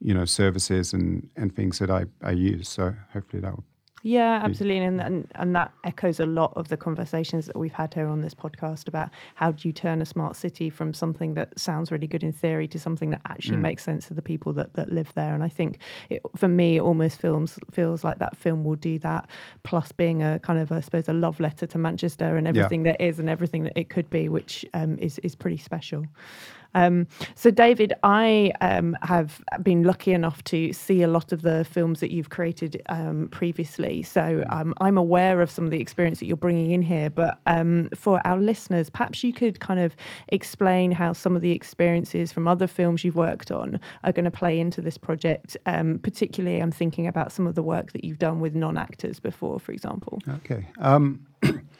you 0.00 0.14
know 0.14 0.24
services 0.24 0.92
and 0.92 1.28
and 1.36 1.54
things 1.54 1.78
that 1.78 1.90
I 1.90 2.06
I 2.22 2.32
use. 2.32 2.68
So 2.68 2.94
hopefully 3.12 3.42
that 3.42 3.52
will 3.52 3.64
yeah, 4.06 4.40
absolutely, 4.40 4.84
and, 4.84 5.00
and 5.00 5.26
and 5.34 5.56
that 5.56 5.72
echoes 5.82 6.20
a 6.20 6.26
lot 6.26 6.52
of 6.54 6.68
the 6.68 6.76
conversations 6.76 7.46
that 7.46 7.56
we've 7.56 7.72
had 7.72 7.92
here 7.92 8.06
on 8.06 8.20
this 8.20 8.34
podcast 8.34 8.86
about 8.86 9.10
how 9.34 9.50
do 9.50 9.66
you 9.66 9.72
turn 9.72 10.00
a 10.00 10.06
smart 10.06 10.36
city 10.36 10.70
from 10.70 10.94
something 10.94 11.34
that 11.34 11.58
sounds 11.58 11.90
really 11.90 12.06
good 12.06 12.22
in 12.22 12.30
theory 12.30 12.68
to 12.68 12.78
something 12.78 13.10
that 13.10 13.20
actually 13.26 13.56
mm. 13.56 13.62
makes 13.62 13.82
sense 13.82 14.06
to 14.06 14.14
the 14.14 14.22
people 14.22 14.52
that, 14.52 14.74
that 14.74 14.92
live 14.92 15.12
there. 15.14 15.34
And 15.34 15.42
I 15.42 15.48
think 15.48 15.80
it, 16.08 16.22
for 16.36 16.46
me, 16.46 16.76
it 16.76 16.82
almost 16.82 17.20
feels 17.20 17.58
feels 17.72 18.04
like 18.04 18.20
that 18.20 18.36
film 18.36 18.62
will 18.62 18.76
do 18.76 18.96
that. 19.00 19.28
Plus, 19.64 19.90
being 19.90 20.22
a 20.22 20.38
kind 20.38 20.60
of 20.60 20.70
I 20.70 20.78
suppose 20.82 21.08
a 21.08 21.12
love 21.12 21.40
letter 21.40 21.66
to 21.66 21.76
Manchester 21.76 22.36
and 22.36 22.46
everything 22.46 22.86
yeah. 22.86 22.92
that 22.92 23.04
is 23.04 23.18
and 23.18 23.28
everything 23.28 23.64
that 23.64 23.76
it 23.76 23.88
could 23.88 24.08
be, 24.08 24.28
which 24.28 24.64
um, 24.72 25.00
is 25.00 25.18
is 25.24 25.34
pretty 25.34 25.58
special. 25.58 26.06
Um, 26.74 27.06
so, 27.34 27.50
David, 27.50 27.92
I 28.02 28.52
um, 28.60 28.96
have 29.02 29.42
been 29.62 29.82
lucky 29.82 30.12
enough 30.12 30.42
to 30.44 30.72
see 30.72 31.02
a 31.02 31.08
lot 31.08 31.32
of 31.32 31.42
the 31.42 31.64
films 31.64 32.00
that 32.00 32.10
you've 32.10 32.30
created 32.30 32.82
um, 32.88 33.28
previously. 33.30 34.02
So, 34.02 34.44
um, 34.50 34.74
I'm 34.80 34.98
aware 34.98 35.40
of 35.40 35.50
some 35.50 35.64
of 35.64 35.70
the 35.70 35.80
experience 35.80 36.20
that 36.20 36.26
you're 36.26 36.36
bringing 36.36 36.70
in 36.72 36.82
here. 36.82 37.10
But 37.10 37.38
um, 37.46 37.88
for 37.94 38.20
our 38.26 38.38
listeners, 38.38 38.90
perhaps 38.90 39.24
you 39.24 39.32
could 39.32 39.60
kind 39.60 39.80
of 39.80 39.96
explain 40.28 40.92
how 40.92 41.12
some 41.12 41.36
of 41.36 41.42
the 41.42 41.52
experiences 41.52 42.32
from 42.32 42.48
other 42.48 42.66
films 42.66 43.04
you've 43.04 43.16
worked 43.16 43.50
on 43.50 43.80
are 44.04 44.12
going 44.12 44.24
to 44.24 44.30
play 44.30 44.58
into 44.58 44.80
this 44.80 44.98
project. 44.98 45.56
Um, 45.66 45.98
particularly, 46.02 46.60
I'm 46.60 46.72
thinking 46.72 47.06
about 47.06 47.32
some 47.32 47.46
of 47.46 47.54
the 47.54 47.62
work 47.62 47.92
that 47.92 48.04
you've 48.04 48.18
done 48.18 48.40
with 48.40 48.54
non 48.54 48.76
actors 48.76 49.20
before, 49.20 49.58
for 49.60 49.72
example. 49.72 50.20
Okay. 50.28 50.66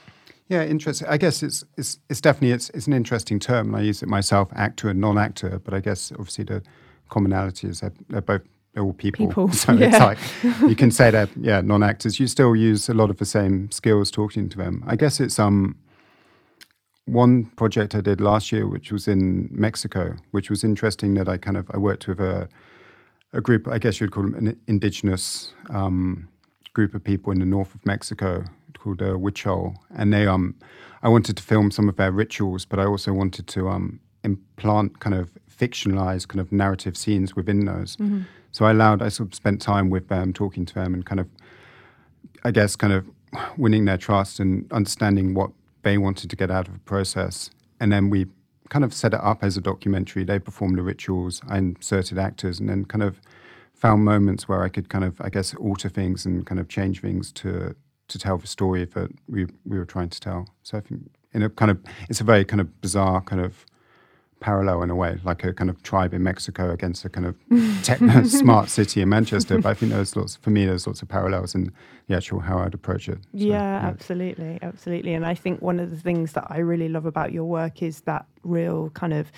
Yeah, 0.49 0.65
interesting. 0.65 1.09
I 1.09 1.17
guess 1.17 1.43
it's 1.43 1.65
it's 1.76 1.99
it's 2.09 2.21
definitely 2.21 2.53
it's 2.53 2.71
it's 2.71 2.87
an 2.87 2.93
interesting 2.93 3.41
term, 3.41 3.69
and 3.69 3.76
I 3.76 3.81
use 3.81 4.03
it 4.03 4.09
myself, 4.09 4.49
actor 4.55 4.88
and 4.88 5.00
non-actor. 5.00 5.61
But 5.65 5.75
I 5.75 5.81
guess 5.81 6.12
obviously 6.12 6.45
the 6.45 6.62
commonality 7.09 7.69
is 7.69 7.81
that 7.81 7.93
they're 8.09 8.21
both 8.21 8.43
they're 8.73 8.85
all 8.85 8.93
people. 8.93 9.26
people. 9.26 9.49
So 9.53 9.73
yeah. 9.73 9.88
it's 9.88 9.99
like 9.99 10.19
you 10.69 10.76
can 10.76 10.91
say 10.91 11.11
that 11.11 11.31
yeah, 11.37 11.61
non-actors. 11.62 12.21
You 12.21 12.29
still 12.29 12.55
use 12.55 12.88
a 12.88 12.95
lot 12.95 13.11
of 13.11 13.17
the 13.17 13.25
same 13.25 13.71
skills 13.73 14.11
talking 14.11 14.49
to 14.50 14.57
them. 14.57 14.85
I 14.87 14.95
guess 14.95 15.19
it's 15.21 15.38
um 15.38 15.76
one 17.07 17.47
project 17.57 17.95
I 17.95 18.00
did 18.00 18.21
last 18.21 18.53
year, 18.53 18.69
which 18.69 18.93
was 18.93 19.09
in 19.09 19.49
Mexico, 19.50 20.17
which 20.31 20.49
was 20.49 20.62
interesting. 20.62 21.15
That 21.15 21.29
I 21.29 21.38
kind 21.38 21.57
of 21.57 21.69
I 21.75 21.79
worked 21.79 22.07
with 22.07 22.21
a 22.21 22.49
a 23.33 23.41
group. 23.41 23.67
I 23.69 23.79
guess 23.79 24.00
you'd 24.00 24.12
call 24.12 24.25
them 24.25 24.35
an 24.35 24.61
indigenous 24.67 25.53
um, 25.71 26.29
group 26.76 26.95
of 26.95 27.02
people 27.02 27.33
in 27.33 27.40
the 27.40 27.47
north 27.56 27.75
of 27.75 27.80
Mexico 27.87 28.45
called 28.78 29.00
uh, 29.00 29.14
Huichol, 29.23 29.75
and 29.99 30.12
they 30.12 30.26
um, 30.26 30.54
I 31.02 31.09
wanted 31.09 31.35
to 31.38 31.42
film 31.42 31.71
some 31.71 31.88
of 31.88 31.97
their 31.97 32.12
rituals, 32.12 32.66
but 32.66 32.78
I 32.78 32.85
also 32.85 33.12
wanted 33.12 33.47
to 33.54 33.68
um, 33.68 33.99
implant 34.23 35.00
kind 35.00 35.14
of 35.14 35.30
fictionalized 35.61 36.28
kind 36.28 36.40
of 36.40 36.52
narrative 36.52 36.95
scenes 36.95 37.35
within 37.35 37.64
those. 37.64 37.97
Mm-hmm. 37.97 38.23
So 38.52 38.66
I 38.66 38.71
allowed, 38.71 39.00
I 39.02 39.09
sort 39.09 39.28
of 39.30 39.35
spent 39.35 39.62
time 39.62 39.88
with 39.90 40.09
them, 40.09 40.33
talking 40.33 40.66
to 40.66 40.75
them, 40.75 40.95
and 40.95 41.04
kind 41.04 41.21
of, 41.21 41.28
I 42.45 42.50
guess, 42.50 42.76
kind 42.76 42.92
of 42.92 43.02
winning 43.56 43.87
their 43.87 43.99
trust 43.99 44.40
and 44.40 44.71
understanding 44.71 45.35
what 45.35 45.50
they 45.83 45.97
wanted 45.99 46.28
to 46.30 46.37
get 46.37 46.50
out 46.50 46.68
of 46.68 46.75
the 46.75 46.80
process, 46.80 47.50
and 47.80 47.90
then 47.90 48.11
we 48.11 48.26
kind 48.68 48.85
of 48.85 48.92
set 48.92 49.14
it 49.14 49.21
up 49.23 49.42
as 49.42 49.56
a 49.56 49.61
documentary. 49.61 50.25
They 50.25 50.38
performed 50.38 50.76
the 50.76 50.83
rituals, 50.83 51.40
I 51.49 51.56
inserted 51.59 52.18
actors, 52.18 52.61
and 52.61 52.68
then 52.68 52.85
kind 52.85 53.02
of 53.02 53.21
found 53.76 54.04
moments 54.04 54.49
where 54.49 54.62
I 54.62 54.68
could 54.68 54.88
kind 54.88 55.04
of, 55.04 55.21
I 55.21 55.28
guess, 55.28 55.54
alter 55.54 55.88
things 55.88 56.26
and 56.26 56.47
kind 56.47 56.61
of 56.61 56.68
change 56.68 57.00
things 57.00 57.30
to 57.33 57.76
to 58.09 58.18
tell 58.18 58.38
the 58.38 58.47
story 58.47 58.85
that 58.85 59.11
we 59.28 59.47
we 59.64 59.78
were 59.78 59.85
trying 59.85 60.09
to 60.09 60.21
tell. 60.21 60.49
So 60.62 60.78
I 60.78 60.80
think 60.80 61.11
in 61.33 61.42
a 61.42 61.50
kind 61.50 61.71
of 61.71 61.78
it's 62.09 62.21
a 62.21 62.25
very 62.25 62.45
kind 62.45 62.61
of 62.61 62.80
bizarre 62.80 63.21
kind 63.21 63.42
of 63.42 63.66
parallel 64.40 64.83
in 64.83 64.90
a 64.90 64.95
way, 64.95 65.18
like 65.25 65.45
a 65.45 65.52
kind 65.52 65.71
of 65.71 65.83
tribe 65.83 66.12
in 66.12 66.23
Mexico 66.23 66.71
against 66.71 67.04
a 67.04 67.09
kind 67.09 67.26
of 67.26 67.37
techno 67.83 68.23
smart 68.42 68.68
city 68.68 69.02
in 69.02 69.09
Manchester. 69.09 69.59
But 69.59 69.71
I 69.71 69.75
think 69.75 69.92
there's 69.92 70.16
lots 70.16 70.37
for 70.37 70.50
me 70.50 70.64
there's 70.66 70.87
lots 70.87 71.02
of 71.02 71.09
parallels 71.09 71.54
in 71.54 71.73
the 72.09 72.16
actual 72.16 72.40
how 72.40 72.59
I'd 72.59 72.75
approach 72.75 73.09
it. 73.09 73.18
So, 73.23 73.28
yeah, 73.33 73.49
yeah, 73.49 73.87
absolutely, 73.88 74.59
absolutely. 74.62 75.14
And 75.14 75.26
I 75.26 75.35
think 75.35 75.61
one 75.61 75.80
of 75.80 75.90
the 75.90 75.97
things 75.97 76.33
that 76.33 76.47
I 76.49 76.59
really 76.59 76.88
love 76.88 77.06
about 77.06 77.33
your 77.33 77.45
work 77.45 77.83
is 77.83 78.02
that 78.02 78.26
real 78.42 78.90
kind 78.90 79.12
of 79.12 79.30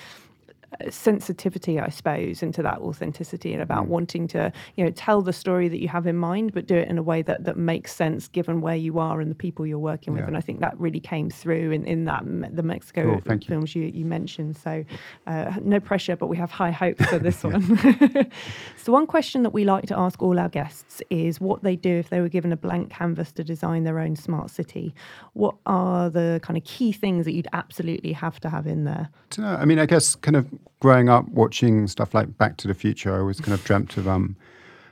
sensitivity, 0.90 1.80
I 1.80 1.88
suppose, 1.88 2.42
into 2.42 2.62
that 2.62 2.78
authenticity 2.78 3.52
and 3.52 3.62
about 3.62 3.86
mm. 3.86 3.88
wanting 3.88 4.28
to, 4.28 4.52
you 4.76 4.84
know, 4.84 4.90
tell 4.90 5.22
the 5.22 5.32
story 5.32 5.68
that 5.68 5.80
you 5.80 5.88
have 5.88 6.06
in 6.06 6.16
mind, 6.16 6.52
but 6.52 6.66
do 6.66 6.76
it 6.76 6.88
in 6.88 6.98
a 6.98 7.02
way 7.02 7.22
that, 7.22 7.44
that 7.44 7.56
makes 7.56 7.94
sense 7.94 8.28
given 8.28 8.60
where 8.60 8.76
you 8.76 8.98
are 8.98 9.20
and 9.20 9.30
the 9.30 9.34
people 9.34 9.66
you're 9.66 9.78
working 9.78 10.14
with. 10.14 10.24
And 10.24 10.36
I 10.36 10.40
think 10.40 10.60
that 10.60 10.78
really 10.78 11.00
came 11.00 11.30
through 11.30 11.72
in, 11.72 11.84
in 11.84 12.04
that 12.04 12.22
the 12.54 12.62
Mexico 12.62 13.20
cool, 13.24 13.38
films 13.40 13.74
you. 13.74 13.84
you. 13.84 14.04
mentioned. 14.04 14.56
So 14.56 14.84
uh, 15.26 15.52
no 15.62 15.80
pressure, 15.80 16.16
but 16.16 16.26
we 16.26 16.36
have 16.36 16.50
high 16.50 16.70
hopes 16.70 17.04
for 17.06 17.18
this 17.18 17.42
one. 17.44 17.62
so 18.76 18.92
one 18.92 19.06
question 19.06 19.42
that 19.42 19.50
we 19.50 19.64
like 19.64 19.86
to 19.86 19.98
ask 19.98 20.22
all 20.22 20.38
our 20.38 20.48
guests 20.48 21.02
is 21.10 21.40
what 21.40 21.62
they 21.62 21.76
do 21.76 21.96
if 21.96 22.10
they 22.10 22.20
were 22.20 22.28
given 22.28 22.52
a 22.52 22.56
blank 22.56 22.90
canvas 22.90 23.32
to 23.32 23.44
design 23.44 23.84
their 23.84 23.98
own 23.98 24.16
smart 24.16 24.50
city. 24.50 24.94
What 25.32 25.56
are 25.66 26.10
the 26.10 26.40
kind 26.42 26.56
of 26.56 26.64
key 26.64 26.92
things 26.92 27.24
that 27.24 27.32
you'd 27.32 27.48
absolutely 27.52 28.12
have 28.12 28.38
to 28.40 28.50
have 28.50 28.66
in 28.66 28.84
there? 28.84 29.08
I 29.38 29.64
mean, 29.64 29.78
I 29.78 29.86
guess 29.86 30.14
kind 30.14 30.36
of 30.36 30.46
growing 30.80 31.08
up 31.08 31.28
watching 31.28 31.86
stuff 31.86 32.14
like 32.14 32.36
Back 32.38 32.56
to 32.58 32.68
the 32.68 32.74
Future, 32.74 33.14
I 33.14 33.18
always 33.18 33.40
kind 33.40 33.54
of 33.54 33.64
dreamt 33.64 33.96
of 33.96 34.06
um, 34.06 34.36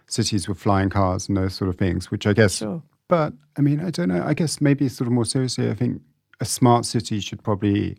cities 0.06 0.48
with 0.48 0.58
flying 0.58 0.90
cars 0.90 1.28
and 1.28 1.36
those 1.36 1.54
sort 1.54 1.68
of 1.68 1.76
things, 1.76 2.10
which 2.10 2.26
I 2.26 2.32
guess. 2.32 2.58
Sure. 2.58 2.82
But 3.08 3.34
I 3.56 3.60
mean, 3.60 3.80
I 3.80 3.90
don't 3.90 4.08
know. 4.08 4.22
I 4.24 4.34
guess 4.34 4.60
maybe 4.60 4.88
sort 4.88 5.06
of 5.06 5.12
more 5.12 5.24
seriously, 5.24 5.70
I 5.70 5.74
think 5.74 6.02
a 6.40 6.44
smart 6.44 6.84
city 6.84 7.20
should 7.20 7.42
probably 7.42 7.96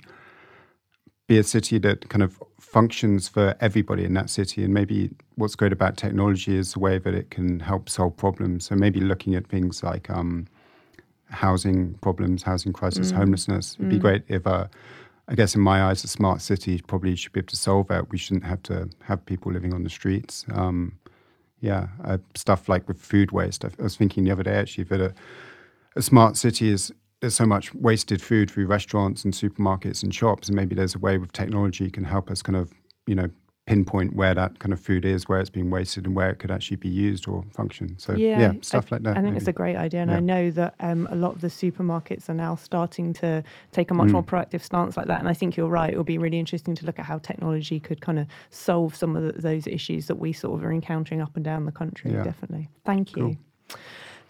be 1.28 1.38
a 1.38 1.44
city 1.44 1.78
that 1.80 2.10
kind 2.10 2.24
of 2.24 2.42
functions 2.60 3.28
for 3.28 3.56
everybody 3.60 4.06
in 4.06 4.14
that 4.14 4.30
city. 4.30 4.64
And 4.64 4.74
maybe 4.74 5.10
what's 5.36 5.56
great 5.56 5.74
about 5.74 5.98
technology 5.98 6.56
is 6.56 6.74
the 6.74 6.80
way 6.80 6.98
that 6.98 7.14
it 7.14 7.32
can 7.32 7.60
help 7.60 7.90
solve 7.90 8.16
problems. 8.16 8.66
So 8.66 8.76
maybe 8.76 9.00
looking 9.00 9.36
at 9.36 9.48
things 9.48 9.84
like 9.84 10.10
um, 10.10 10.48
housing 11.30 11.96
problems, 11.96 12.44
housing 12.44 12.74
crisis, 12.74 13.12
mm. 13.12 13.18
homelessness. 13.18 13.76
It'd 13.76 13.88
mm. 13.88 13.90
be 13.90 14.00
great 14.00 14.24
if 14.28 14.48
uh, 14.48 14.68
I 15.28 15.36
guess 15.36 15.56
in 15.56 15.62
my 15.62 15.84
eyes, 15.84 16.04
a 16.04 16.08
smart 16.08 16.42
city 16.42 16.82
probably 16.88 17.16
should 17.16 17.34
be 17.34 17.42
able 17.42 17.48
to 17.48 17.58
solve 17.58 17.88
that. 17.88 18.10
We 18.12 18.18
shouldn't 18.18 18.46
have 18.46 18.64
to 18.64 18.90
have 19.04 19.26
people 19.26 19.52
living 19.52 19.74
on 19.74 19.84
the 19.84 19.90
streets. 19.90 20.46
Um, 20.54 20.98
yeah, 21.60 21.88
uh, 22.06 22.20
stuff 22.36 22.70
like 22.70 22.88
with 22.88 23.02
food 23.02 23.32
waste. 23.32 23.66
I, 23.66 23.70
I, 23.80 23.84
was 23.84 23.98
thinking 23.98 24.24
the 24.24 24.32
other 24.32 24.44
day 24.44 24.56
actually 24.56 24.86
that 24.86 25.02
a, 25.02 25.14
a 25.96 26.02
smart 26.02 26.38
city 26.38 26.70
is 26.70 26.94
there's 27.20 27.36
so 27.36 27.46
much 27.46 27.74
wasted 27.74 28.22
food 28.22 28.50
through 28.52 28.68
restaurants 28.68 29.26
and 29.26 29.34
supermarkets 29.34 30.04
and 30.04 30.14
shops, 30.14 30.48
and 30.48 30.56
maybe 30.56 30.76
there's 30.76 30.96
a 30.96 31.00
way 31.00 31.18
with 31.18 31.34
technology 31.34 31.90
can 31.90 32.04
help 32.04 32.30
us 32.30 32.42
kind 32.42 32.56
of 32.56 32.74
you 33.06 33.16
know 33.16 33.30
pinpoint 33.68 34.16
where 34.16 34.34
that 34.34 34.58
kind 34.60 34.74
of 34.74 34.80
food 34.80 35.06
is, 35.06 35.28
where 35.28 35.40
it's 35.40 35.50
being 35.50 35.70
wasted, 35.70 36.06
and 36.06 36.16
where 36.16 36.30
it 36.32 36.40
could 36.40 36.50
actually 36.50 36.78
be 36.78 36.90
used 36.90 37.28
or 37.28 37.44
function. 37.54 38.00
So 38.00 38.14
yeah, 38.14 38.40
yeah 38.40 38.54
stuff 38.62 38.88
I, 38.92 38.96
like 38.96 39.04
that. 39.04 39.12
I 39.12 39.14
think 39.16 39.26
maybe. 39.26 39.38
it's 39.38 39.48
a 39.48 39.54
great 39.54 39.76
idea, 39.76 40.02
and 40.02 40.10
yeah. 40.10 40.18
I 40.18 40.20
know 40.22 40.50
that 40.52 40.74
um, 40.80 41.08
a 41.12 41.16
lot 41.16 41.34
of 41.36 41.42
the 41.42 41.50
supermarkets 41.50 42.30
are 42.30 42.34
now 42.34 42.56
starting 42.56 43.14
to 43.14 43.44
take 43.72 43.92
a 43.92 43.94
much 43.94 44.08
mm. 44.08 44.14
more 44.14 44.24
proactive 44.24 44.62
stance 44.62 44.98
like 44.98 45.08
that. 45.08 45.20
And 45.20 45.30
I 45.30 45.34
think 45.34 45.56
you're 45.56 45.68
right; 45.68 45.94
it 45.94 45.98
will 45.98 46.04
be 46.04 46.18
really 46.18 46.40
interesting 46.40 46.74
to 46.76 46.86
look 46.86 46.98
at 46.98 47.06
how 47.06 47.20
technology 47.20 47.80
could 47.80 48.02
kind 48.02 48.18
of 48.18 48.28
solve 48.50 48.96
some 48.96 49.16
of 49.16 49.24
the, 49.24 49.40
those 49.40 49.68
issues 49.68 50.08
that 50.08 50.16
we 50.16 50.34
sort 50.34 50.58
of 50.58 50.66
are 50.66 50.72
encountering 50.72 51.22
up 51.22 51.36
and 51.36 51.46
down 51.46 51.66
the 51.66 51.72
country. 51.72 52.12
Yeah. 52.12 52.24
Definitely. 52.24 52.70
Thank 52.86 53.16
you. 53.16 53.38
Cool. 53.70 53.78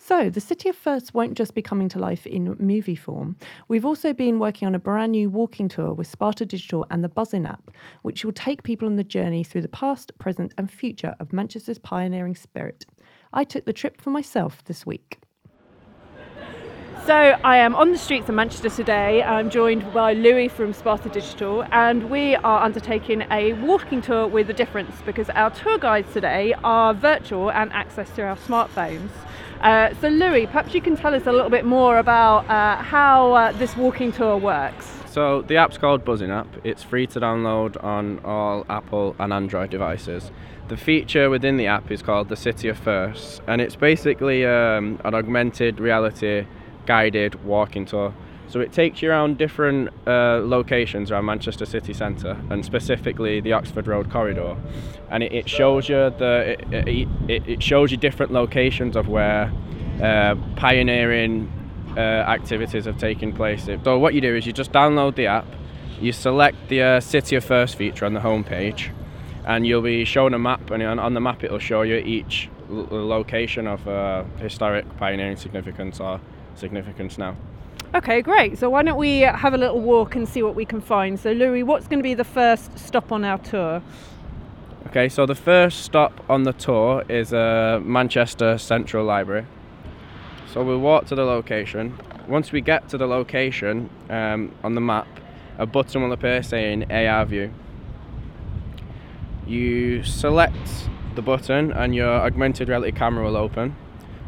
So, 0.08 0.30
the 0.30 0.40
City 0.40 0.70
of 0.70 0.78
Firsts 0.78 1.14
won't 1.14 1.34
just 1.34 1.54
be 1.54 1.62
coming 1.62 1.90
to 1.90 2.00
life 2.00 2.26
in 2.26 2.56
movie 2.60 2.96
form. 2.96 3.36
We've 3.68 3.84
also 3.84 4.14
been 4.14 4.40
working 4.40 4.66
on 4.66 4.74
a 4.74 4.80
brand 4.80 5.12
new 5.12 5.30
walking 5.30 5.68
tour 5.68 5.94
with 5.94 6.08
Sparta 6.08 6.46
Digital 6.46 6.86
and 6.90 7.04
the 7.04 7.10
Buzzin 7.10 7.46
app, 7.46 7.72
which 8.04 8.24
will 8.24 8.32
take 8.32 8.64
people 8.64 8.88
on 8.88 8.96
the 8.96 9.04
journey 9.04 9.44
through 9.44 9.64
the 9.64 9.68
past, 9.68 10.18
present, 10.18 10.54
and 10.58 10.72
future 10.72 11.14
of 11.20 11.34
Manchester's 11.34 11.78
pioneering 11.78 12.36
spirit. 12.36 12.86
I 13.34 13.44
took 13.44 13.66
the 13.66 13.74
trip 13.74 14.00
for 14.00 14.12
myself 14.12 14.64
this 14.64 14.86
week. 14.86 15.20
So 17.06 17.14
I 17.14 17.58
am 17.58 17.76
on 17.76 17.92
the 17.92 17.98
streets 17.98 18.30
of 18.30 18.36
Manchester 18.36 18.70
today. 18.70 19.24
I'm 19.24 19.50
joined 19.50 19.94
by 19.94 20.14
Louis 20.14 20.48
from 20.48 20.72
Sparta 20.72 21.10
Digital, 21.10 21.66
and 21.72 22.10
we 22.10 22.38
are 22.38 22.64
undertaking 22.64 23.26
a 23.30 23.54
walking 23.54 24.02
tour 24.02 24.26
with 24.26 24.50
a 24.50 24.54
difference 24.54 24.96
because 25.06 25.30
our 25.32 25.50
tour 25.50 25.78
guides 25.78 26.14
today 26.14 26.54
are 26.64 26.94
virtual 26.94 27.52
and 27.52 27.74
access 27.74 28.10
to 28.12 28.24
our 28.24 28.38
smartphones. 28.38 29.10
Uh, 29.62 29.94
so, 30.02 30.08
Louis, 30.08 30.46
perhaps 30.46 30.74
you 30.74 30.82
can 30.82 30.96
tell 30.96 31.16
us 31.16 31.26
a 31.26 31.32
little 31.32 31.50
bit 31.50 31.66
more 31.66 31.98
about 31.98 32.48
uh, 32.50 32.82
how 32.82 33.34
uh, 33.34 33.52
this 33.54 33.76
walking 33.76 34.12
tour 34.12 34.38
works. 34.38 34.86
So, 35.08 35.42
the 35.42 35.58
app's 35.58 35.78
called 35.78 36.06
Buzzing 36.06 36.30
app. 36.30 36.48
It's 36.64 36.84
free 36.84 37.08
to 37.08 37.20
download 37.20 37.84
on 37.84 38.20
all 38.24 38.66
Apple 38.70 39.16
and 39.18 39.34
Android 39.34 39.72
devices. 39.72 40.32
The 40.68 40.78
feature 40.78 41.30
within 41.30 41.58
the 41.58 41.66
app 41.66 41.90
is 41.90 42.04
called 42.04 42.30
the 42.30 42.36
City 42.36 42.68
of 42.68 42.78
Firsts, 42.78 43.42
and 43.48 43.60
it's 43.60 43.76
basically 43.76 44.46
um, 44.46 45.00
an 45.04 45.16
augmented 45.16 45.80
reality 45.80 46.46
guided 46.86 47.44
walking 47.44 47.86
tour. 47.86 48.14
So 48.50 48.62
it 48.62 48.72
takes 48.72 49.02
you 49.02 49.10
around 49.10 49.38
different 49.38 49.90
uh, 50.08 50.40
locations 50.44 51.12
around 51.12 51.26
Manchester 51.26 51.66
city 51.66 51.94
centre, 51.94 52.38
and 52.50 52.64
specifically 52.64 53.42
the 53.42 53.52
Oxford 53.52 53.88
Road 53.88 54.10
corridor, 54.10 54.56
and 55.12 55.22
it, 55.22 55.34
it 55.34 55.50
shows 55.50 55.90
you 55.90 56.10
the 56.18 56.56
it, 56.72 56.88
it, 57.30 57.48
it, 57.48 57.64
shows 57.64 57.92
you 57.92 57.98
different 57.98 58.32
locations 58.32 58.96
of 58.96 59.10
where 59.10 59.52
uh, 60.02 60.36
pioneering 60.56 61.52
uh, 61.98 62.00
activities 62.00 62.86
have 62.86 62.98
taken 62.98 63.34
place. 63.34 63.66
So 63.84 64.00
what 64.00 64.14
you 64.14 64.22
do 64.22 64.34
is 64.34 64.46
you 64.46 64.54
just 64.54 64.72
download 64.72 65.16
the 65.16 65.28
app, 65.28 65.48
you 66.00 66.14
select 66.14 66.70
the 66.70 66.82
uh, 66.82 67.00
City 67.02 67.36
of 67.36 67.44
First 67.44 67.76
feature 67.76 68.06
on 68.06 68.14
the 68.14 68.22
home 68.22 68.46
page, 68.46 68.92
and 69.46 69.68
you'll 69.68 69.82
be 69.82 70.06
shown 70.06 70.34
a 70.34 70.40
map, 70.40 70.72
and 70.72 70.82
on, 70.84 71.14
the 71.14 71.20
map 71.20 71.44
it'll 71.44 71.60
show 71.60 71.82
you 71.82 71.96
each 71.98 72.50
location 72.70 73.68
of 73.68 73.86
uh, 73.88 74.24
historic 74.40 74.86
pioneering 74.98 75.36
significance 75.36 76.00
or 76.00 76.22
significance 76.56 77.18
now. 77.18 77.36
Okay, 77.96 78.22
great. 78.22 78.58
So 78.58 78.70
why 78.70 78.84
don't 78.84 78.98
we 78.98 79.22
have 79.22 79.54
a 79.54 79.58
little 79.58 79.80
walk 79.80 80.16
and 80.16 80.28
see 80.28 80.44
what 80.44 80.56
we 80.56 80.66
can 80.66 80.82
find? 80.82 81.20
So, 81.20 81.32
Louis, 81.32 81.64
what's 81.64 81.88
going 81.88 82.00
to 82.00 82.04
be 82.04 82.14
the 82.14 82.26
first 82.26 82.78
stop 82.78 83.12
on 83.12 83.24
our 83.24 83.38
tour? 83.38 83.82
Okay, 84.88 85.10
so 85.10 85.26
the 85.26 85.36
first 85.36 85.84
stop 85.84 86.24
on 86.30 86.44
the 86.44 86.54
tour 86.54 87.04
is 87.08 87.34
uh, 87.34 87.80
Manchester 87.82 88.58
Central 88.58 89.06
Library. 89.06 89.46
So 90.54 90.64
we'll 90.64 90.80
walk 90.80 91.06
to 91.08 91.16
the 91.16 91.24
location. 91.24 91.98
Once 92.28 92.52
we 92.52 92.62
get 92.62 92.90
to 92.90 92.98
the 92.98 93.08
location 93.08 93.90
um, 94.10 94.54
on 94.64 94.76
the 94.76 94.82
map, 94.82 95.08
a 95.58 95.66
button 95.66 96.02
will 96.02 96.12
appear 96.12 96.44
saying 96.44 96.92
AR 96.92 97.26
View. 97.26 97.54
You 99.46 100.04
select 100.04 100.90
the 101.16 101.22
button 101.22 101.72
and 101.72 101.96
your 101.96 102.10
augmented 102.10 102.70
reality 102.70 102.92
camera 102.92 103.24
will 103.24 103.38
open 103.38 103.76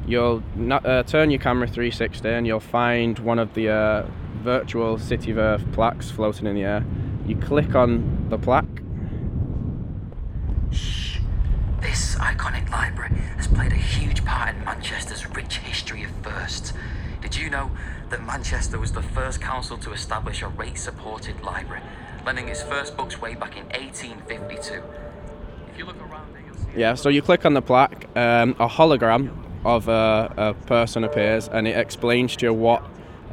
you'll 0.10 0.44
uh, 0.72 1.04
turn 1.04 1.30
your 1.30 1.40
camera 1.40 1.68
360 1.68 2.28
and 2.28 2.48
you'll 2.48 2.60
find 2.60 3.20
one 3.20 3.38
of 3.38 3.54
the 3.54 3.70
uh, 3.70 4.08
virtual 4.42 4.98
City 4.98 5.32
of 5.32 5.38
Firsts 5.38 5.68
plaques 5.74 6.10
floating 6.12 6.48
in 6.48 6.56
the 6.56 6.64
air. 6.64 6.86
You 7.28 7.36
click 7.36 7.76
on 7.76 8.28
the 8.30 8.38
plaque. 8.38 8.66
Shh. 10.72 11.20
This 11.82 12.16
iconic 12.16 12.70
library 12.72 13.16
has 13.38 13.48
played 13.48 13.72
a 13.72 13.76
huge 13.76 14.26
part 14.26 14.56
in 14.56 14.66
Manchester's 14.66 15.28
rich 15.36 15.58
history 15.58 16.04
of 16.04 16.12
firsts. 16.24 16.74
Did 17.22 17.36
you 17.36 17.50
know 17.50 17.70
that 18.10 18.26
Manchester 18.26 18.80
was 18.80 18.92
the 18.92 19.04
first 19.04 19.40
council 19.40 19.78
to 19.78 19.94
establish 19.94 20.42
a 20.42 20.48
rate 20.48 20.78
supported 20.78 21.40
library, 21.44 21.84
lending 22.26 22.48
its 22.48 22.64
first 22.64 22.98
books 22.98 23.22
way 23.22 23.36
back 23.36 23.56
in 23.56 23.66
1852? 23.66 24.82
If 25.72 25.78
you 25.78 25.86
look 25.86 26.02
around 26.02 26.34
there, 26.34 26.42
you'll 26.46 26.56
see. 26.56 26.80
Yeah, 26.80 26.96
so 26.96 27.10
you 27.10 27.22
click 27.22 27.46
on 27.46 27.54
the 27.54 27.62
plaque, 27.62 28.06
um, 28.16 28.56
a 28.60 28.68
hologram 28.68 29.49
of 29.66 29.88
a, 29.88 30.34
a 30.38 30.54
person 30.66 31.04
appears 31.04 31.48
and 31.48 31.68
it 31.68 31.76
explains 31.78 32.36
to 32.38 32.48
you 32.48 32.54
what 32.54 32.84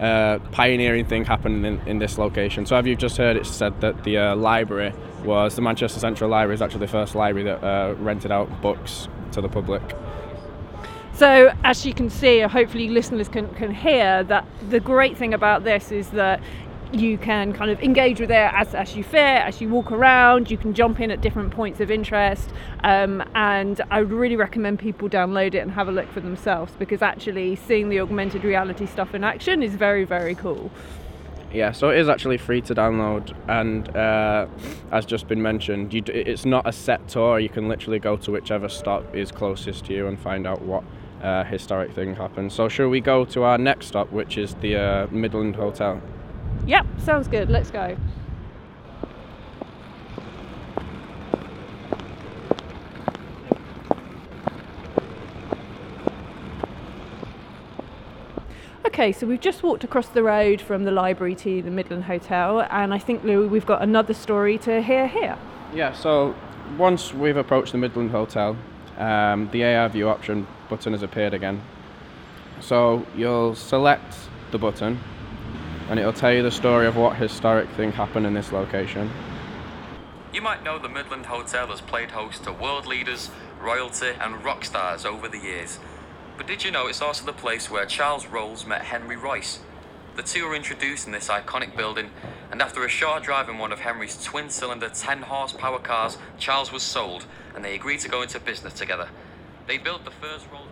uh, 0.01 0.39
pioneering 0.53 1.07
thing 1.07 1.25
happened 1.25 1.65
in, 1.65 1.81
in 1.87 1.99
this 1.99 2.19
location. 2.19 2.67
So, 2.67 2.77
have 2.77 2.87
you 2.87 2.97
just 2.97 3.17
heard 3.17 3.37
it 3.37 3.47
said 3.47 3.81
that 3.81 4.05
the 4.05 4.19
uh, 4.19 4.37
library 4.37 4.93
was 5.25 5.57
the 5.57 5.63
Manchester 5.63 5.99
Central 5.99 6.29
Library 6.31 6.55
is 6.55 6.63
actually 6.63 6.81
the 6.81 6.89
first 6.89 7.15
library 7.15 7.45
that 7.45 7.65
uh, 7.65 7.95
rented 7.99 8.31
out 8.31 8.61
books 8.61 9.09
to 9.33 9.41
the 9.41 9.49
public? 9.49 9.83
So, 11.15 11.51
as 11.65 11.87
you 11.87 11.95
can 11.95 12.11
see, 12.11 12.41
hopefully 12.41 12.91
listeners 12.91 13.29
can, 13.29 13.49
can 13.55 13.73
hear 13.73 14.23
that 14.25 14.47
the 14.69 14.81
great 14.81 15.17
thing 15.17 15.33
about 15.33 15.65
this 15.65 15.91
is 15.91 16.11
that 16.11 16.43
you 16.93 17.19
can 17.19 17.53
kind 17.53 17.71
of 17.71 17.81
engage 17.81 18.21
with 18.21 18.31
it 18.31 18.51
as, 18.53 18.75
as 18.75 18.97
you 18.97 19.03
fit, 19.03 19.19
as 19.19 19.61
you 19.61 19.69
walk 19.69 19.91
around. 19.93 20.51
You 20.51 20.57
can 20.57 20.75
jump 20.75 21.01
in 21.01 21.11
at 21.11 21.21
different 21.21 21.51
points 21.51 21.81
of 21.81 21.91
interest. 21.91 22.51
Um, 22.85 23.23
and 23.35 23.81
I 23.91 24.01
would 24.01 24.13
really 24.13 24.37
recommend 24.37 24.79
people 24.79 25.09
download 25.09 25.55
it 25.55 25.59
and 25.59 25.71
have 25.73 25.89
a 25.89 25.93
look 25.93 26.11
for 26.13 26.21
themselves 26.21 26.73
because 26.79 27.03
actually 27.03 27.57
seeing 27.57 27.89
the 27.89 28.01
augmented 28.01 28.45
reality 28.45 28.87
stuff 28.87 29.15
in 29.15 29.25
action 29.25 29.63
is 29.63 29.75
very, 29.75 30.05
very 30.05 30.35
cool. 30.35 30.71
Yeah, 31.53 31.73
so 31.73 31.91
it 31.91 31.99
is 31.99 32.09
actually 32.09 32.39
free 32.39 32.61
to 32.63 32.75
download, 32.75 33.35
and 33.49 33.89
uh, 33.97 34.47
as 34.91 35.07
just 35.07 35.27
been 35.29 35.41
mentioned, 35.41 35.95
you, 35.95 36.03
it's 36.07 36.45
not 36.45 36.69
a 36.69 36.73
set 36.73 37.09
tour. 37.09 37.39
You 37.39 37.49
can 37.49 37.69
literally 37.69 37.99
go 38.01 38.17
to 38.17 38.33
whichever 38.33 38.69
stop 38.69 39.15
is 39.15 39.31
closest 39.31 39.87
to 39.87 39.95
you 39.95 40.07
and 40.07 40.19
find 40.19 40.47
out 40.47 40.61
what 40.63 40.83
uh, 41.23 41.45
historic 41.45 41.93
thing 41.93 42.15
happened. 42.17 42.53
So, 42.53 42.69
shall 42.69 42.89
we 42.89 43.01
go 43.01 43.25
to 43.27 43.45
our 43.45 43.57
next 43.57 43.87
stop, 43.87 44.11
which 44.13 44.37
is 44.37 44.55
the 44.57 44.77
uh, 44.77 45.07
Midland 45.11 45.57
Hotel? 45.57 46.03
Yep, 46.67 46.87
sounds 46.99 47.29
good. 47.29 47.51
Let's 47.51 47.71
go. 47.71 47.97
Okay, 58.87 59.13
so 59.13 59.27
we've 59.27 59.41
just 59.41 59.63
walked 59.63 59.85
across 59.85 60.09
the 60.09 60.23
road 60.23 60.61
from 60.61 60.85
the 60.85 60.91
library 60.91 61.35
to 61.35 61.61
the 61.61 61.71
Midland 61.71 62.05
Hotel, 62.05 62.67
and 62.71 62.95
I 62.95 62.99
think, 62.99 63.25
Louis, 63.25 63.47
we've 63.47 63.67
got 63.67 63.83
another 63.83 64.15
story 64.15 64.57
to 64.59 64.81
hear 64.81 65.07
here. 65.07 65.37
Yeah, 65.75 65.93
so 65.93 66.35
once 66.79 67.13
we've 67.13 67.37
approached 67.37 67.73
the 67.73 67.79
Midland 67.79 68.11
Hotel, 68.11 68.57
um, 68.97 69.51
the 69.53 69.65
AR 69.65 69.91
view 69.91 70.09
option 70.09 70.47
button 70.71 70.95
has 70.95 71.03
appeared 71.03 71.35
again. 71.35 71.63
So 72.61 73.05
you'll 73.15 73.55
select 73.55 74.17
the 74.51 74.59
button 74.59 74.99
and 75.89 75.99
it'll 75.99 76.13
tell 76.13 76.33
you 76.33 76.43
the 76.43 76.51
story 76.51 76.87
of 76.87 76.97
what 76.97 77.17
historic 77.17 77.69
thing 77.71 77.93
happened 77.93 78.27
in 78.27 78.35
this 78.35 78.53
location. 78.53 79.11
You 80.33 80.43
might 80.43 80.63
know 80.63 80.79
the 80.79 80.89
Midland 80.89 81.27
Hotel 81.27 81.69
has 81.69 81.81
played 81.81 82.11
host 82.11 82.45
to 82.45 82.53
world 82.53 82.87
leaders, 82.87 83.31
royalty, 83.61 84.11
and 84.21 84.45
rock 84.45 84.65
stars 84.65 85.05
over 85.05 85.29
the 85.29 85.39
years. 85.39 85.79
But 86.37 86.47
did 86.47 86.65
you 86.65 86.71
know 86.71 86.87
it's 86.87 87.01
also 87.01 87.25
the 87.25 87.33
place 87.33 87.71
where 87.71 87.87
Charles 87.87 88.27
Rolls 88.27 88.67
met 88.67 88.83
Henry 88.83 89.17
Royce? 89.17 89.61
The 90.17 90.23
two 90.23 90.47
were 90.47 90.55
introduced 90.55 91.07
in 91.07 91.13
this 91.13 91.29
iconic 91.29 91.77
building, 91.77 92.11
and 92.51 92.61
after 92.61 92.85
a 92.85 92.89
short 92.89 93.23
drive 93.23 93.49
in 93.49 93.59
one 93.59 93.73
of 93.73 93.81
Henry's 93.81 94.23
twin 94.23 94.51
cylinder 94.51 94.89
10 94.89 95.23
horsepower 95.23 95.79
cars, 95.79 96.19
Charles 96.39 96.73
was 96.73 96.83
sold, 96.83 97.27
and 97.55 97.65
they 97.65 97.75
agreed 97.75 98.01
to 98.01 98.09
go 98.09 98.23
into 98.23 98.41
business 98.41 98.75
together. 98.75 99.09
They 99.67 99.79
built 99.79 100.05
the 100.05 100.11
first 100.11 100.47
Rolls. 100.53 100.66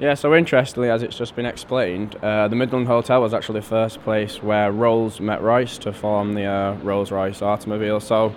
Yeah, 0.00 0.14
so 0.14 0.32
interestingly, 0.32 0.90
as 0.90 1.02
it's 1.02 1.18
just 1.18 1.34
been 1.34 1.44
explained, 1.44 2.14
uh, 2.22 2.46
the 2.46 2.54
Midland 2.54 2.86
Hotel 2.86 3.20
was 3.20 3.34
actually 3.34 3.58
the 3.58 3.66
first 3.66 4.00
place 4.04 4.40
where 4.40 4.70
Rolls 4.70 5.18
met 5.18 5.42
Royce 5.42 5.76
to 5.78 5.92
form 5.92 6.34
the 6.34 6.44
uh, 6.44 6.74
Rolls 6.84 7.10
Royce 7.10 7.42
automobile. 7.42 7.98
So 7.98 8.32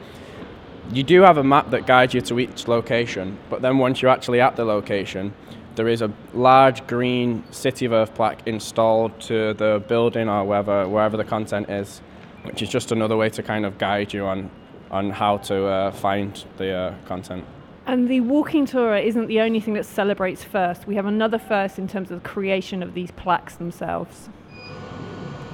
you 0.92 1.04
do 1.04 1.22
have 1.22 1.38
a 1.38 1.44
map 1.44 1.70
that 1.70 1.86
guides 1.86 2.16
you 2.16 2.22
to 2.22 2.40
each 2.40 2.68
location, 2.68 3.38
but 3.52 3.62
then 3.62 3.78
once 3.78 4.02
you're 4.02 4.10
actually 4.10 4.42
at 4.42 4.56
the 4.56 4.66
location, 4.66 5.36
there 5.76 5.88
is 5.88 6.02
a 6.02 6.12
large 6.34 6.88
green 6.88 7.44
City 7.52 7.86
of 7.86 7.92
Firsts 7.92 8.16
plaque 8.16 8.42
installed 8.48 9.20
to 9.22 9.54
the 9.54 9.84
building 9.88 10.30
or 10.30 10.44
wherever, 10.44 10.90
wherever 10.90 11.16
the 11.16 11.24
content 11.24 11.70
is, 11.70 12.02
which 12.42 12.64
is 12.64 12.70
just 12.70 12.92
another 12.92 13.16
way 13.16 13.30
to 13.30 13.44
kind 13.44 13.68
of 13.68 13.78
guide 13.78 14.14
you 14.14 14.26
on, 14.26 14.50
on 14.90 15.12
how 15.12 15.38
to 15.38 15.68
uh, 15.68 15.92
find 15.92 16.44
the 16.58 16.74
uh, 16.74 16.96
content. 17.06 17.46
And 17.86 18.08
the 18.08 18.20
walking 18.22 18.66
tour 18.66 18.96
isn't 18.96 19.28
the 19.28 19.42
only 19.42 19.60
thing 19.60 19.74
that 19.74 19.86
celebrates 19.86 20.44
first. 20.44 20.86
We 20.86 20.96
have 20.96 21.08
another 21.08 21.40
first 21.40 21.80
in 21.80 21.88
terms 21.88 22.12
of 22.12 22.22
the 22.22 22.30
creation 22.30 22.84
of 22.84 22.94
these 22.94 23.12
plaques 23.12 23.56
themselves. 23.56 24.30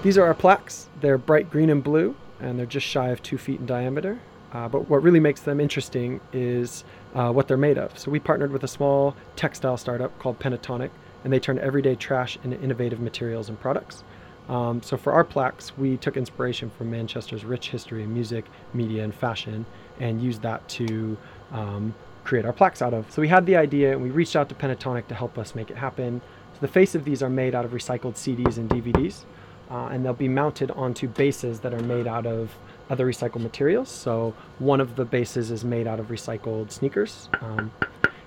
These 0.03 0.17
are 0.17 0.25
our 0.25 0.33
plaques. 0.33 0.89
They're 0.99 1.17
bright 1.17 1.49
green 1.49 1.69
and 1.69 1.83
blue, 1.83 2.15
and 2.39 2.59
they're 2.59 2.65
just 2.65 2.85
shy 2.85 3.09
of 3.09 3.23
two 3.23 3.37
feet 3.37 3.61
in 3.61 3.65
diameter. 3.65 4.19
Uh, 4.53 4.67
but 4.67 4.89
what 4.89 5.01
really 5.03 5.19
makes 5.19 5.41
them 5.41 5.59
interesting 5.59 6.19
is 6.33 6.83
uh, 7.15 7.31
what 7.31 7.47
they're 7.47 7.57
made 7.57 7.77
of. 7.77 7.97
So 7.97 8.11
we 8.11 8.19
partnered 8.19 8.51
with 8.51 8.63
a 8.63 8.67
small 8.67 9.15
textile 9.35 9.77
startup 9.77 10.17
called 10.19 10.39
Pentatonic, 10.39 10.89
and 11.23 11.33
they 11.33 11.39
turn 11.39 11.59
everyday 11.59 11.95
trash 11.95 12.37
into 12.43 12.59
innovative 12.61 12.99
materials 12.99 13.49
and 13.49 13.59
products. 13.59 14.03
Um, 14.49 14.81
so 14.81 14.95
for 14.95 15.11
our 15.11 15.23
plaques, 15.23 15.77
we 15.77 15.97
took 15.97 16.15
inspiration 16.15 16.69
from 16.77 16.89
Manchester's 16.91 17.43
rich 17.43 17.69
history 17.69 18.03
in 18.03 18.13
music, 18.13 18.45
media, 18.73 19.03
and 19.03 19.13
fashion, 19.13 19.65
and 19.99 20.21
used 20.21 20.41
that 20.43 20.67
to 20.69 21.17
um, 21.51 21.93
create 22.27 22.45
our 22.45 22.53
plaques 22.53 22.81
out 22.81 22.93
of. 22.93 23.09
So 23.09 23.21
we 23.21 23.29
had 23.29 23.45
the 23.45 23.55
idea, 23.55 23.93
and 23.93 24.01
we 24.01 24.09
reached 24.09 24.35
out 24.35 24.49
to 24.49 24.55
Pentatonic 24.55 25.07
to 25.07 25.15
help 25.15 25.37
us 25.37 25.55
make 25.55 25.71
it 25.71 25.77
happen. 25.77 26.21
So 26.53 26.59
the 26.59 26.67
face 26.67 26.93
of 26.93 27.05
these 27.05 27.23
are 27.23 27.29
made 27.29 27.55
out 27.55 27.63
of 27.63 27.71
recycled 27.71 28.15
CDs 28.15 28.57
and 28.57 28.69
DVDs, 28.69 29.23
uh, 29.71 29.87
and 29.87 30.03
they'll 30.03 30.13
be 30.13 30.27
mounted 30.27 30.69
onto 30.71 31.07
bases 31.07 31.61
that 31.61 31.73
are 31.73 31.81
made 31.83 32.05
out 32.05 32.25
of 32.25 32.53
other 32.89 33.05
recycled 33.07 33.41
materials. 33.41 33.89
So 33.89 34.33
one 34.59 34.81
of 34.81 34.95
the 34.97 35.05
bases 35.05 35.51
is 35.51 35.63
made 35.63 35.87
out 35.87 35.99
of 35.99 36.07
recycled 36.07 36.71
sneakers, 36.71 37.29
um, 37.41 37.71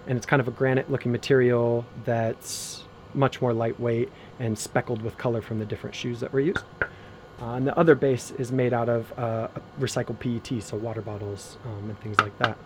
and 0.07 0.17
it's 0.17 0.27
kind 0.27 0.41
of 0.41 0.49
a 0.49 0.53
granite-looking 0.53 1.13
material 1.13 1.85
that's 2.05 2.85
much 3.13 3.43
more 3.43 3.53
lightweight 3.53 4.11
and 4.39 4.59
speckled 4.59 5.03
with 5.03 5.19
color 5.19 5.43
from 5.43 5.59
the 5.59 5.67
different 5.67 5.95
shoes 5.95 6.21
that 6.21 6.33
were 6.33 6.41
used. 6.41 6.65
Uh, 7.43 7.55
and 7.55 7.67
the 7.67 7.77
other 7.79 7.95
base 7.95 8.33
is 8.33 8.53
made 8.53 8.73
out 8.73 8.89
of 8.89 9.13
uh, 9.19 9.49
recycled 9.79 10.19
PET, 10.21 10.63
so 10.63 10.77
water 10.77 11.03
bottles 11.03 11.59
um, 11.67 11.91
and 11.91 12.01
things 12.01 12.19
like 12.21 12.37
that. 12.39 12.57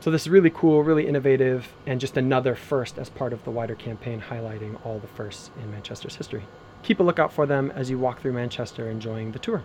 So 0.00 0.10
this 0.10 0.22
is 0.22 0.28
really 0.28 0.50
cool, 0.50 0.82
really 0.82 1.06
innovative, 1.06 1.74
and 1.86 2.00
just 2.00 2.16
another 2.16 2.54
first 2.54 2.98
as 2.98 3.10
part 3.10 3.32
of 3.32 3.42
the 3.44 3.50
wider 3.50 3.74
campaign 3.74 4.22
highlighting 4.30 4.78
all 4.84 4.98
the 4.98 5.08
firsts 5.08 5.50
in 5.60 5.70
Manchester's 5.70 6.16
history. 6.16 6.44
Keep 6.82 7.00
a 7.00 7.02
lookout 7.02 7.32
for 7.32 7.46
them 7.46 7.72
as 7.74 7.90
you 7.90 7.98
walk 7.98 8.20
through 8.20 8.32
Manchester 8.32 8.88
enjoying 8.88 9.32
the 9.32 9.38
tour. 9.38 9.62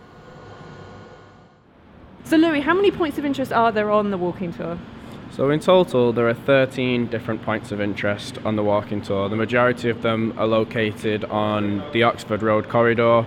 So, 2.24 2.36
Louis, 2.36 2.60
how 2.60 2.74
many 2.74 2.90
points 2.90 3.18
of 3.18 3.24
interest 3.24 3.52
are 3.52 3.70
there 3.70 3.90
on 3.90 4.10
the 4.10 4.18
walking 4.18 4.52
tour? 4.52 4.78
So 5.32 5.48
in 5.48 5.60
total, 5.60 6.12
there 6.12 6.28
are 6.28 6.34
13 6.34 7.06
different 7.06 7.42
points 7.42 7.72
of 7.72 7.80
interest 7.80 8.36
on 8.44 8.54
the 8.56 8.62
walking 8.62 9.00
tour. 9.00 9.30
The 9.30 9.36
majority 9.36 9.88
of 9.88 10.02
them 10.02 10.34
are 10.38 10.46
located 10.46 11.24
on 11.24 11.82
the 11.92 12.02
Oxford 12.02 12.42
Road 12.42 12.68
corridor. 12.68 13.24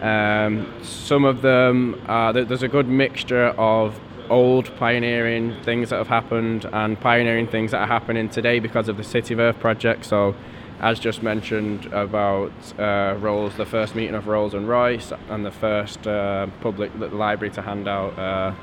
Um, 0.00 0.72
some 0.82 1.24
of 1.24 1.42
them, 1.42 2.00
are, 2.06 2.32
there's 2.32 2.62
a 2.62 2.68
good 2.68 2.86
mixture 2.86 3.46
of 3.58 3.98
old 4.30 4.74
pioneering 4.76 5.56
things 5.62 5.90
that 5.90 5.96
have 5.96 6.08
happened 6.08 6.64
and 6.72 7.00
pioneering 7.00 7.46
things 7.46 7.70
that 7.70 7.78
are 7.78 7.86
happening 7.86 8.28
today 8.28 8.58
because 8.58 8.88
of 8.88 8.96
the 8.96 9.04
City 9.04 9.34
of 9.34 9.38
Firsts 9.38 9.60
project. 9.60 10.04
So, 10.04 10.34
as 10.80 11.00
just 11.00 11.22
mentioned 11.22 11.86
about 11.86 12.52
uh, 12.78 13.16
Rolls, 13.18 13.56
the 13.56 13.66
first 13.66 13.94
meeting 13.94 14.14
of 14.14 14.28
Rolls 14.28 14.54
and 14.54 14.68
Royce, 14.68 15.12
and 15.28 15.44
the 15.44 15.50
first 15.50 16.06
uh, 16.06 16.46
public 16.60 16.92
library 16.96 17.52
to 17.54 17.62
hand 17.62 17.88
out 17.88 18.18
uh, 18.18 18.54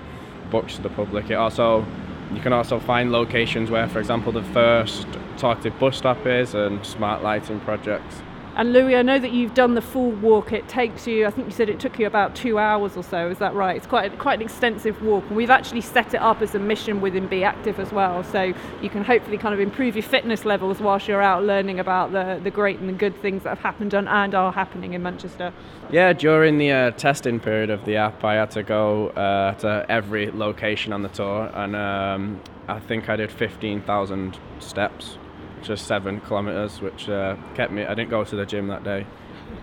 books 0.49 0.77
to 0.77 0.81
the 0.81 0.89
public. 0.89 1.29
It 1.29 1.35
also 1.35 1.85
you 2.33 2.41
can 2.41 2.53
also 2.53 2.79
find 2.79 3.11
locations 3.11 3.69
where, 3.69 3.87
for 3.87 3.99
example, 3.99 4.31
the 4.31 4.43
first 4.43 5.07
targeted 5.37 5.77
bus 5.79 5.97
stop 5.97 6.25
is 6.25 6.55
and 6.55 6.83
smart 6.85 7.21
lighting 7.21 7.59
projects. 7.59 8.21
And 8.57 8.71
Louis, 8.71 8.95
I 8.95 9.01
know 9.01 9.19
that 9.19 9.33
you've 9.33 9.53
done 9.53 9.75
the 9.75 9.81
full 9.81 10.11
walk. 10.11 10.53
It 10.53 10.69
takes 10.69 11.05
you, 11.05 11.25
I 11.25 11.29
think 11.29 11.47
you 11.47 11.53
said 11.53 11.67
it 11.67 11.77
took 11.77 11.99
you 11.99 12.07
about 12.07 12.37
two 12.37 12.57
hours 12.57 12.95
or 12.95 13.03
so. 13.03 13.29
Is 13.29 13.37
that 13.39 13.53
right? 13.53 13.75
It's 13.75 13.85
quite 13.85 14.17
quite 14.17 14.39
an 14.39 14.41
extensive 14.41 15.01
walk, 15.03 15.25
and 15.27 15.35
we've 15.35 15.49
actually 15.49 15.81
set 15.81 16.13
it 16.13 16.21
up 16.21 16.41
as 16.41 16.55
a 16.55 16.59
mission 16.59 17.01
within 17.01 17.27
Be 17.27 17.43
Active 17.43 17.81
as 17.81 17.91
well. 17.91 18.23
So 18.23 18.53
you 18.81 18.89
can 18.89 19.03
hopefully 19.03 19.37
kind 19.37 19.53
of 19.53 19.59
improve 19.59 19.97
your 19.97 20.03
fitness 20.03 20.45
levels 20.45 20.79
whilst 20.79 21.05
you're 21.05 21.21
out 21.21 21.43
learning 21.43 21.81
about 21.81 22.13
the 22.13 22.39
the 22.41 22.49
great 22.49 22.79
and 22.79 22.87
the 22.87 22.93
good 22.93 23.21
things 23.21 23.43
that 23.43 23.49
have 23.49 23.59
happened 23.59 23.93
and, 23.93 24.07
and 24.07 24.33
are 24.33 24.53
happening 24.53 24.93
in 24.93 25.03
Manchester. 25.03 25.51
Yeah, 25.91 26.13
during 26.13 26.57
the 26.57 26.71
uh, 26.71 26.91
testing 26.91 27.41
period 27.41 27.69
of 27.69 27.83
the 27.83 27.97
app, 27.97 28.23
I 28.23 28.35
had 28.35 28.51
to 28.51 28.63
go 28.63 29.09
uh, 29.09 29.55
to 29.55 29.85
every 29.89 30.31
location 30.31 30.93
on 30.93 31.01
the 31.01 31.09
tour, 31.09 31.51
and 31.53 31.75
um, 31.75 32.41
I 32.69 32.79
think 32.79 33.09
I 33.09 33.17
did 33.17 33.33
15,000 33.33 34.39
steps 34.59 35.17
just 35.65 35.87
seven 35.87 36.21
kilometres, 36.21 36.81
which 36.81 37.09
uh, 37.09 37.35
kept 37.55 37.71
me. 37.71 37.83
I 37.83 37.93
didn't 37.93 38.09
go 38.09 38.23
to 38.23 38.35
the 38.35 38.45
gym 38.45 38.67
that 38.67 38.83
day. 38.83 39.05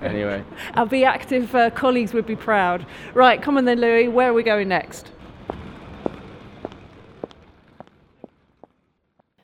Anyway, 0.02 0.44
our 0.74 0.86
Be 0.86 1.04
Active 1.04 1.54
uh, 1.54 1.70
colleagues 1.70 2.12
would 2.12 2.26
be 2.26 2.36
proud. 2.36 2.84
Right, 3.14 3.40
come 3.40 3.56
on 3.56 3.64
then, 3.64 3.80
Louis. 3.80 4.08
Where 4.08 4.30
are 4.30 4.34
we 4.34 4.42
going 4.42 4.68
next? 4.68 5.10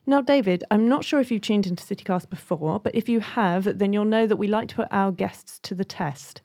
Now, 0.07 0.23
David, 0.23 0.65
I'm 0.71 0.89
not 0.89 1.05
sure 1.05 1.21
if 1.21 1.31
you've 1.31 1.43
tuned 1.43 1.67
into 1.67 1.85
CityCast 1.85 2.31
before, 2.31 2.81
but 2.81 2.95
if 2.95 3.11
you 3.11 3.21
have, 3.21 3.79
then 3.79 3.93
you'll 3.93 4.07
know 4.07 4.27
that 4.27 4.37
we 4.37 4.49
like 4.49 4.69
to 4.69 4.77
put 4.77 4.89
our 4.91 5.13
guests 5.13 5.59
to 5.65 5.75
the 5.75 5.85
test. 5.85 6.41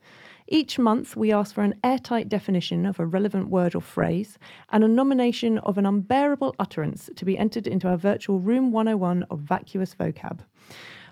Each 0.48 0.78
month, 0.78 1.16
we 1.16 1.32
ask 1.32 1.56
for 1.56 1.64
an 1.64 1.76
airtight 1.84 2.30
definition 2.30 2.86
of 2.86 3.00
a 3.00 3.06
relevant 3.06 3.50
word 3.50 3.76
or 3.76 3.82
phrase 3.82 4.38
and 4.72 4.84
a 4.84 4.88
nomination 4.88 5.58
of 5.60 5.78
an 5.78 5.86
unbearable 5.86 6.56
utterance 6.60 7.10
to 7.16 7.26
be 7.26 7.38
entered 7.38 7.68
into 7.68 7.88
our 7.88 7.98
virtual 7.98 8.40
Room 8.40 8.72
101 8.72 9.24
of 9.24 9.40
vacuous 9.40 9.96
vocab. 9.96 10.40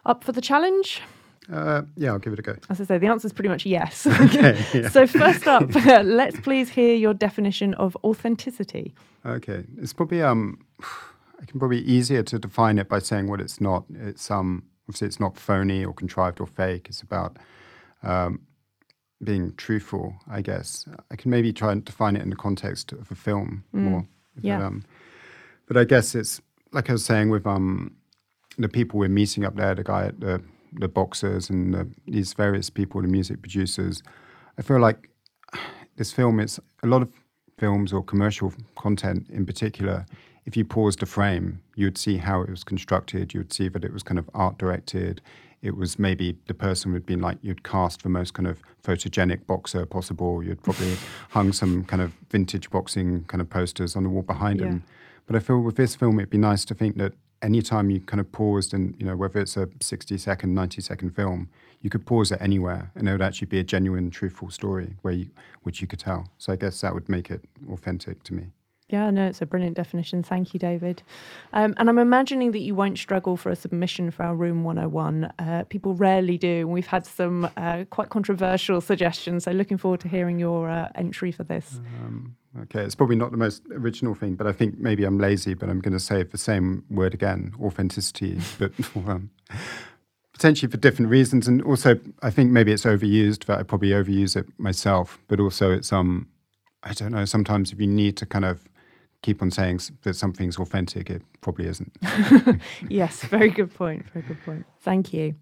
Up 0.05 0.23
for 0.23 0.31
the 0.31 0.41
challenge? 0.41 1.01
Uh, 1.51 1.81
yeah, 1.95 2.11
I'll 2.11 2.19
give 2.19 2.33
it 2.33 2.39
a 2.39 2.43
go. 2.43 2.55
As 2.69 2.79
I 2.79 2.85
say, 2.85 2.97
the 2.97 3.07
answer 3.07 3.25
is 3.25 3.33
pretty 3.33 3.49
much 3.49 3.65
yes. 3.65 4.05
Okay. 4.21 4.63
Yeah. 4.73 4.89
so, 4.89 5.07
first 5.07 5.47
up, 5.47 5.73
let's 6.03 6.39
please 6.39 6.69
hear 6.69 6.95
your 6.95 7.13
definition 7.13 7.73
of 7.75 7.97
authenticity. 8.03 8.93
Okay, 9.25 9.63
it's 9.77 9.93
probably 9.93 10.21
um, 10.21 10.63
I 11.41 11.45
can 11.45 11.59
probably 11.59 11.79
easier 11.79 12.23
to 12.23 12.39
define 12.39 12.77
it 12.77 12.87
by 12.87 12.99
saying 12.99 13.27
what 13.27 13.41
it's 13.41 13.59
not. 13.59 13.85
It's 13.93 14.29
um, 14.29 14.63
obviously 14.87 15.07
it's 15.07 15.19
not 15.19 15.37
phony 15.37 15.83
or 15.83 15.93
contrived 15.93 16.39
or 16.39 16.47
fake. 16.47 16.87
It's 16.87 17.01
about 17.01 17.37
um, 18.03 18.41
being 19.23 19.53
truthful, 19.55 20.15
I 20.29 20.41
guess. 20.41 20.85
I 21.11 21.15
can 21.15 21.31
maybe 21.31 21.53
try 21.53 21.71
and 21.71 21.83
define 21.83 22.15
it 22.15 22.21
in 22.21 22.29
the 22.29 22.35
context 22.35 22.91
of 22.91 23.11
a 23.11 23.15
film 23.15 23.63
mm. 23.73 23.79
more. 23.79 24.07
Yeah. 24.41 24.57
But, 24.57 24.65
um, 24.65 24.83
but 25.67 25.77
I 25.77 25.83
guess 25.83 26.15
it's 26.15 26.41
like 26.71 26.89
I 26.89 26.93
was 26.93 27.05
saying 27.05 27.29
with 27.29 27.45
um, 27.45 27.95
the 28.57 28.69
people 28.69 28.99
we're 28.99 29.09
meeting 29.09 29.45
up 29.45 29.55
there, 29.55 29.75
the 29.75 29.83
guy 29.83 30.05
at 30.07 30.19
the 30.19 30.41
the 30.73 30.87
boxers 30.87 31.49
and 31.49 31.73
the, 31.73 31.87
these 32.07 32.33
various 32.33 32.69
people, 32.69 33.01
the 33.01 33.07
music 33.07 33.41
producers. 33.41 34.01
I 34.57 34.61
feel 34.61 34.79
like 34.79 35.09
this 35.97 36.11
film 36.11 36.39
is 36.39 36.59
a 36.83 36.87
lot 36.87 37.01
of 37.01 37.09
films 37.57 37.93
or 37.93 38.03
commercial 38.03 38.53
content 38.77 39.29
in 39.29 39.45
particular. 39.45 40.05
If 40.45 40.57
you 40.57 40.65
paused 40.65 41.03
a 41.03 41.05
frame, 41.05 41.61
you'd 41.75 41.97
see 41.97 42.17
how 42.17 42.41
it 42.41 42.49
was 42.49 42.63
constructed. 42.63 43.33
You'd 43.33 43.53
see 43.53 43.67
that 43.67 43.83
it 43.83 43.93
was 43.93 44.03
kind 44.03 44.17
of 44.17 44.29
art 44.33 44.57
directed 44.57 45.21
it 45.61 45.75
was 45.75 45.99
maybe 45.99 46.37
the 46.47 46.53
person 46.53 46.91
would 46.91 47.05
be 47.05 47.15
like 47.15 47.37
you'd 47.41 47.63
cast 47.63 48.03
the 48.03 48.09
most 48.09 48.33
kind 48.33 48.47
of 48.47 48.61
photogenic 48.83 49.45
boxer 49.45 49.85
possible. 49.85 50.43
You'd 50.43 50.63
probably 50.63 50.95
hung 51.29 51.53
some 51.53 51.83
kind 51.85 52.01
of 52.01 52.13
vintage 52.29 52.69
boxing 52.69 53.23
kind 53.25 53.41
of 53.41 53.49
posters 53.49 53.95
on 53.95 54.03
the 54.03 54.09
wall 54.09 54.23
behind 54.23 54.59
yeah. 54.59 54.67
him. 54.67 54.83
But 55.27 55.35
I 55.35 55.39
feel 55.39 55.61
with 55.61 55.75
this 55.75 55.95
film, 55.95 56.19
it'd 56.19 56.29
be 56.29 56.37
nice 56.37 56.65
to 56.65 56.73
think 56.73 56.97
that 56.97 57.13
anytime 57.41 57.89
you 57.89 57.99
kind 58.01 58.19
of 58.19 58.31
paused 58.31 58.73
and, 58.73 58.95
you 58.97 59.05
know, 59.05 59.15
whether 59.15 59.39
it's 59.39 59.55
a 59.55 59.69
60 59.79 60.17
second, 60.17 60.53
90 60.53 60.81
second 60.81 61.11
film, 61.11 61.49
you 61.81 61.89
could 61.89 62.05
pause 62.05 62.31
it 62.31 62.39
anywhere 62.41 62.91
and 62.95 63.07
it 63.07 63.11
would 63.11 63.21
actually 63.21 63.47
be 63.47 63.59
a 63.59 63.63
genuine, 63.63 64.11
truthful 64.11 64.49
story 64.49 64.95
where 65.01 65.13
you, 65.13 65.29
which 65.63 65.81
you 65.81 65.87
could 65.87 65.99
tell. 65.99 66.27
So 66.37 66.53
I 66.53 66.55
guess 66.55 66.81
that 66.81 66.93
would 66.93 67.07
make 67.07 67.29
it 67.29 67.41
authentic 67.71 68.23
to 68.23 68.33
me. 68.33 68.47
Yeah, 68.91 69.09
no, 69.09 69.27
it's 69.27 69.41
a 69.41 69.45
brilliant 69.45 69.77
definition. 69.77 70.21
Thank 70.21 70.53
you, 70.53 70.59
David. 70.59 71.01
Um, 71.53 71.73
and 71.77 71.89
I'm 71.89 71.97
imagining 71.97 72.51
that 72.51 72.59
you 72.59 72.75
won't 72.75 72.97
struggle 72.97 73.37
for 73.37 73.49
a 73.49 73.55
submission 73.55 74.11
for 74.11 74.23
our 74.23 74.35
Room 74.35 74.63
101. 74.65 75.31
Uh, 75.39 75.63
people 75.69 75.95
rarely 75.95 76.37
do. 76.37 76.67
We've 76.67 76.87
had 76.87 77.05
some 77.05 77.49
uh, 77.55 77.85
quite 77.89 78.09
controversial 78.09 78.81
suggestions, 78.81 79.45
so 79.45 79.51
looking 79.51 79.77
forward 79.77 80.01
to 80.01 80.09
hearing 80.09 80.39
your 80.39 80.69
uh, 80.69 80.89
entry 80.95 81.31
for 81.31 81.43
this. 81.43 81.79
Um, 82.03 82.35
okay, 82.63 82.81
it's 82.81 82.95
probably 82.95 83.15
not 83.15 83.31
the 83.31 83.37
most 83.37 83.63
original 83.71 84.13
thing, 84.13 84.35
but 84.35 84.45
I 84.45 84.51
think 84.51 84.77
maybe 84.77 85.05
I'm 85.05 85.17
lazy, 85.17 85.53
but 85.53 85.69
I'm 85.69 85.79
going 85.79 85.93
to 85.93 85.99
say 85.99 86.23
the 86.23 86.37
same 86.37 86.83
word 86.89 87.13
again 87.13 87.53
authenticity. 87.61 88.39
but 88.59 88.73
um, 88.95 89.29
potentially 90.33 90.69
for 90.69 90.77
different 90.77 91.09
reasons. 91.09 91.47
And 91.47 91.61
also, 91.61 91.99
I 92.21 92.29
think 92.31 92.51
maybe 92.51 92.71
it's 92.71 92.83
overused, 92.83 93.45
but 93.45 93.59
I 93.59 93.63
probably 93.63 93.89
overuse 93.89 94.35
it 94.35 94.47
myself. 94.57 95.19
But 95.27 95.39
also, 95.39 95.71
it's, 95.71 95.93
um, 95.93 96.27
I 96.83 96.93
don't 96.93 97.11
know, 97.11 97.25
sometimes 97.25 97.71
if 97.71 97.79
you 97.79 97.87
need 97.87 98.17
to 98.17 98.25
kind 98.25 98.43
of 98.43 98.67
keep 99.21 99.41
on 99.41 99.51
saying 99.51 99.79
that 100.01 100.15
something's 100.15 100.57
authentic, 100.57 101.09
it 101.09 101.21
probably 101.41 101.67
isn't. 101.67 101.95
yes, 102.89 103.23
very 103.23 103.49
good 103.49 103.73
point. 103.73 104.09
Very 104.11 104.25
good 104.25 104.43
point. 104.43 104.65
Thank 104.79 105.13
you. 105.13 105.35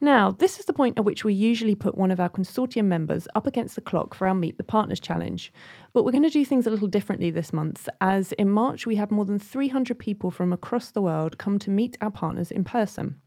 Now, 0.00 0.32
this 0.32 0.58
is 0.58 0.66
the 0.66 0.72
point 0.74 0.98
at 0.98 1.04
which 1.04 1.24
we 1.24 1.32
usually 1.32 1.74
put 1.74 1.96
one 1.96 2.10
of 2.10 2.20
our 2.20 2.28
consortium 2.28 2.84
members 2.84 3.26
up 3.34 3.46
against 3.46 3.76
the 3.76 3.80
clock 3.80 4.12
for 4.14 4.26
our 4.26 4.34
Meet 4.34 4.58
the 4.58 4.64
Partners 4.64 5.00
challenge. 5.00 5.52
But 5.92 6.04
we're 6.04 6.12
going 6.12 6.24
to 6.24 6.30
do 6.30 6.44
things 6.44 6.66
a 6.66 6.70
little 6.70 6.88
differently 6.88 7.30
this 7.30 7.52
month, 7.52 7.88
as 8.00 8.32
in 8.32 8.50
March 8.50 8.86
we 8.86 8.96
had 8.96 9.10
more 9.10 9.24
than 9.24 9.38
300 9.38 9.98
people 9.98 10.30
from 10.30 10.52
across 10.52 10.90
the 10.90 11.02
world 11.02 11.38
come 11.38 11.58
to 11.60 11.70
meet 11.70 11.96
our 12.00 12.10
partners 12.10 12.50
in 12.50 12.64
person. 12.64 13.20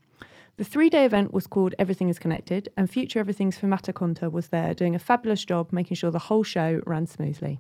The 0.58 0.64
three 0.64 0.90
day 0.90 1.06
event 1.06 1.34
was 1.34 1.48
called 1.48 1.76
Everything 1.80 2.10
is 2.10 2.20
Connected, 2.20 2.70
and 2.78 2.90
Future 2.90 3.20
Everything's 3.20 3.58
Famata 3.58 3.94
Conta 3.94 4.32
was 4.32 4.48
there 4.48 4.74
doing 4.74 4.96
a 4.96 5.00
fabulous 5.00 5.46
job 5.46 5.72
making 5.72 5.96
sure 5.96 6.12
the 6.12 6.20
whole 6.20 6.44
show 6.44 6.82
ran 6.86 7.08
smoothly. 7.08 7.60